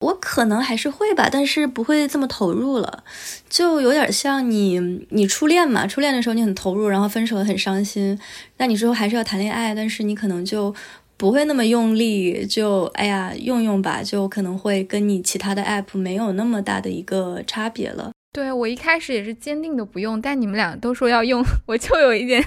[0.00, 3.04] 我可能还是会吧，但是不会这么投入了，
[3.48, 8.18] 就有点像你你初恋嘛，初恋的时候你很投入，然后分手很伤心，
[8.58, 10.74] 那你之后还是要谈恋爱，但是你可能就。
[11.16, 18.10] 不会那么用力，就哎呀用用吧，就可能会跟你其他的 app 没有那么大的一个差别了。
[18.34, 22.44] 对我一开始也是坚定的不用，但你们俩都说要用， 我就有一点，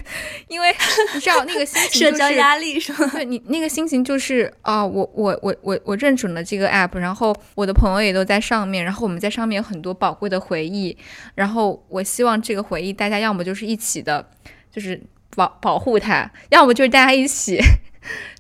[0.50, 0.68] 因为
[1.14, 3.10] 你知道那个心情，社交压力是吗？
[3.14, 10.98] 对你那个心情就是啊，我我我我我认准了这个 app，然后我的朋友也都在上面，然后我们在上面有很多宝贵的回忆，
[11.36, 14.30] 然后我希望这个回忆大家要么就是一起的，
[14.70, 15.02] 就是
[15.38, 17.62] 保保护它，要么就是大家一起。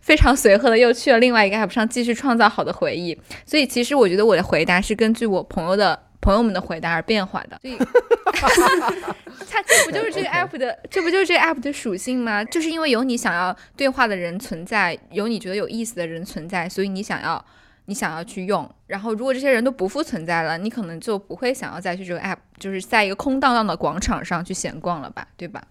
[0.01, 7.57] 非常随和的又去了另外一个 app 上继续创造好的回忆，所以其实我觉得我的回答是根据我朋友的朋友们的回答而变化的。
[7.61, 7.77] 所以，
[9.49, 12.43] 它这不就是这个 app 的，这不就是这个 app 的属性吗？
[12.43, 17.45] 就是因为有你想要对话的人存在，有你觉得有意思的人存在，所以你想要
[17.85, 18.69] 你想要去用。
[18.87, 25.63] 然后如果这些人都不复存在了，你可能就不会想要再去这个 app，就是在一个空荡荡的广场上去闲逛了吧，对吧？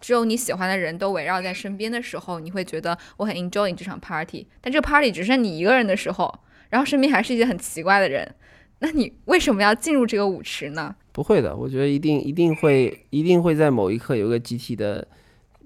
[0.00, 4.48] 只有你喜欢的人都围绕在身边的时候，你会觉得我很 enjoy 这场 party。
[4.60, 6.40] 但这个 party 只剩你一个人的时候，
[6.70, 8.34] 然后身边还是一些很奇怪的人，
[8.78, 10.94] 那你为什么要进入这个舞池呢？
[11.12, 15.06] 不会的，我觉得一定一定会一定会在某一刻有个集体的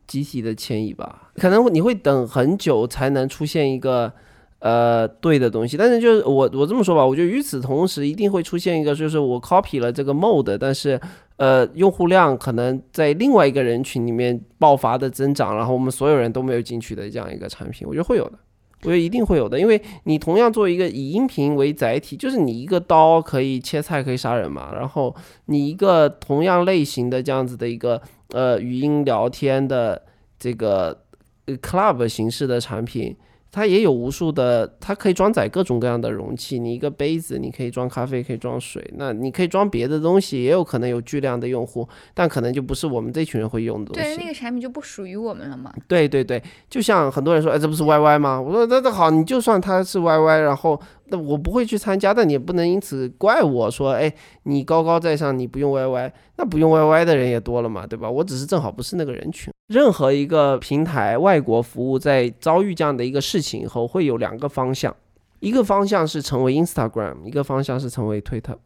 [0.07, 1.31] 集体的迁移吧。
[1.37, 4.13] 可能你会等很久才能出现一个
[4.61, 11.01] 呃对的东西，但是就是我我这么说吧，我觉得与此同时一定会出现一个，就是我 copy 了这个 mode，但是。
[11.41, 18.39] 呃，用户量可能在另外一个人群里面爆发的增长，然后我们所有人都没有进去的这样一个产品，我觉得会有的，
[18.83, 25.15] 我觉得一定会有的，因为你同样作为一个以音频为载体，就是你一个刀可以切菜可以杀人嘛，然后
[25.47, 28.01] 你一个同样类型的这样子的一个
[28.31, 30.03] 呃语音聊天的
[30.39, 31.05] 这个
[31.47, 33.17] club 形式的产品。
[33.53, 36.59] 它也有无数的，它可以装载各种各样的容器。
[36.59, 38.83] 你一个杯子，你可以装咖啡，可以装水。
[38.97, 44.17] 那你可以装别的东西，也有可能有巨量的用户，但可能就不是我们这群人会用的东西。
[44.17, 45.73] 对，那个产品就不属于我们了嘛。
[45.89, 48.41] 对对对，就像很多人说，哎，这不是 YY 吗？
[48.41, 50.81] 我说那那好，你就算它是 YY，然后。
[51.13, 54.15] 那我不会去参加，但你也不能因此怪我说，哎，
[54.51, 58.11] 你高高在上，你不用 YY，那不用 YY 的人也多了嘛，对吧？
[58.11, 59.53] 我只是正好不是那个人群。
[59.69, 64.95] 任何一个平台外国服务在遭遇这样的一个事情以后，会有两个方向，
[65.39, 68.57] 一个方向是成为 Instagram，一个方向是成为 Twitter。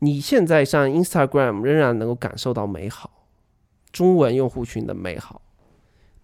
[0.00, 3.10] 你现在上 Instagram 仍然能够感受到美好，
[3.90, 5.40] 中文用户群的美好，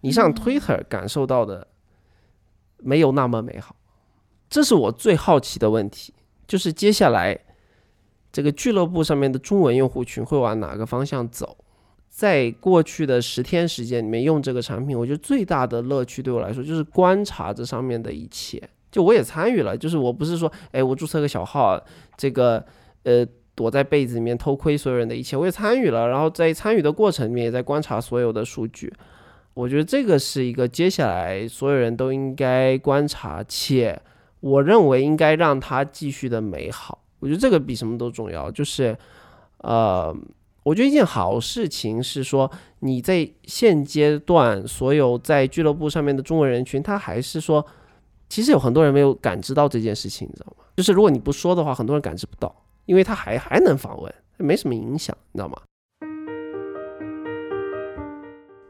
[0.01, 1.67] 你上 Twitter 感受到的
[2.77, 3.75] 没有那么美好。
[4.49, 6.13] 这是我最好奇的问题，
[6.45, 7.39] 就是接下来
[8.31, 11.57] 这个俱乐部上面的中文用户群会往哪个方向走？
[12.09, 18.61] 在过去的十天时间里面用这个产品，我觉得最大的乐趣对我来说就是观察这上面的一切。
[18.91, 21.79] 就我也参与了，就是我不是说，哎，我注册个小号，
[22.17, 22.65] 这个
[23.03, 26.07] 呃躲在被子里面偷窥所有人的一切，我也参与了。
[26.07, 28.91] 然后在参与的过程里面，也在观察所有的数据。
[29.53, 34.01] 我觉得这个是一个接下来所有人都应该观察，且
[34.39, 37.03] 我认为应该让它继续的美好。
[37.19, 38.49] 我觉得这个比什么都重要。
[38.51, 38.97] 就是，
[39.59, 40.15] 呃，
[40.63, 47.65] 我觉得一件好事情是说，你在现阶段所有在俱乐部上面的中国人群，他还是说，
[48.27, 50.63] 其实有很多人没有感知到这件事情，你知道吗？
[50.77, 52.53] 就是如果你不说的话，很多人感知不到，
[52.85, 55.57] 因为他还还能访问，没什么影响，你知道吗？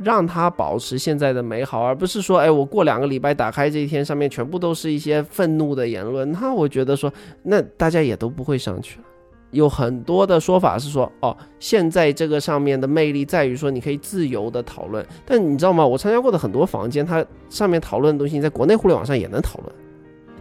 [0.02, 6.32] 让它保持现在的美好，而不是说，哎，我过两个礼拜打开这一天，上面全部都是一些愤怒的言论。
[6.32, 7.12] 那我觉得说，
[7.44, 9.06] 那大家也都不会上去了。
[9.52, 15.06] 有很多的说法是说，哦，现在这个上面的魅力在于说，你可以自由的讨论。
[15.26, 15.86] 但你知道吗？
[15.86, 19.76] 我参加过的很多房间，它上面讨论的东西，在国内互联网上也能讨论。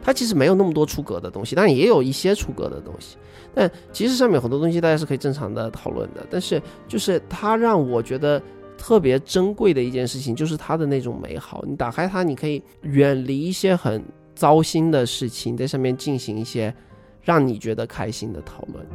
[0.01, 3.17] 它其实没有那么多出格的东西，但也有一些出格的东西。
[3.55, 6.25] 但其实上面很多东西大家是可以正常的讨论的。
[6.31, 8.41] 但是就是它让我觉得。
[8.79, 11.63] 特别珍贵的一件事情就是它的那种美好。
[11.67, 14.03] 你打开它，你可以远离一些很
[14.35, 16.73] 糟心的事情，在上面进行一些
[17.21, 18.87] 让你觉得开心的讨论。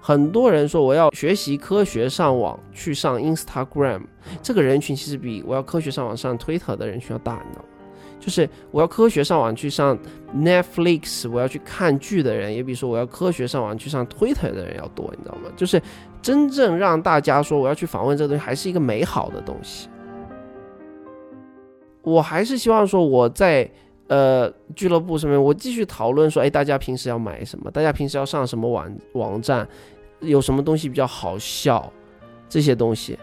[0.00, 4.02] 很多人说我要学习科学上网去上 Instagram，
[4.40, 7.68] 这个人群其实比我要科学上网上 Twitter 的人群要大，你知道吗？
[8.18, 9.96] 就是我要科学上网去上
[10.34, 15.50] Netflix，我要去看剧的人，也比说我要科学上网去上 Twitter 的人要多，你知道吗？
[15.56, 15.80] 就是
[16.20, 19.88] 真正让大家说我要去访问这个东西，还是一个美好的东西。
[22.02, 23.68] 我还是希望说我在
[24.08, 27.70] 呃俱乐部上面，我继续讨论说，哎，大家平时要买什么？
[27.70, 29.66] 大家平时要上什么网网站？
[30.20, 31.92] 有什么东西比较好笑？
[32.48, 33.18] 这些东西。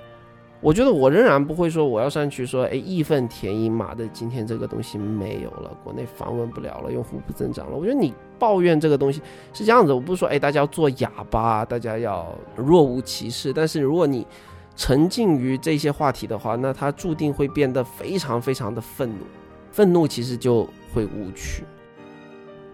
[0.64, 7.76] 我觉得我仍然不会说我要上去说，哎，义愤填膺，妈的，今天这个东西没有了，国内访问不了了，用户不增长了。
[7.76, 9.22] 我觉得你抱怨这个东西
[9.52, 13.52] 是这样子，我不是说，哎，大家要做哑巴，大家要若无其事。
[13.52, 14.26] 但是如果你
[14.74, 19.26] 沉浸于这些话题的话，那他注定会变得非常非常的愤怒，
[19.70, 21.66] 愤怒其实就会无趣。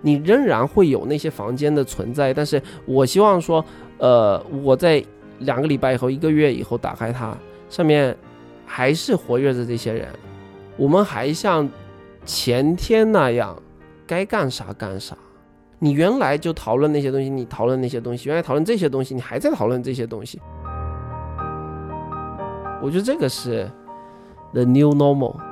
[0.02, 3.66] 你仍然会有那些房间的存在，但是我希望说，
[3.98, 5.04] 呃，我在
[5.40, 7.36] 两个礼拜以后、一个月以后打开它。
[7.70, 8.18] 上面
[8.66, 10.10] 还是活跃着这些人，
[10.76, 11.70] 我们还像
[12.26, 13.56] 前天那样
[14.06, 15.16] 该干啥干啥。
[15.78, 20.42] 你原来就讨论那些东西，你讨论那些东西，原来讨论这些东西，你还在讨论这些东西。
[22.82, 23.70] 我觉得这个是
[24.54, 25.49] the new normal。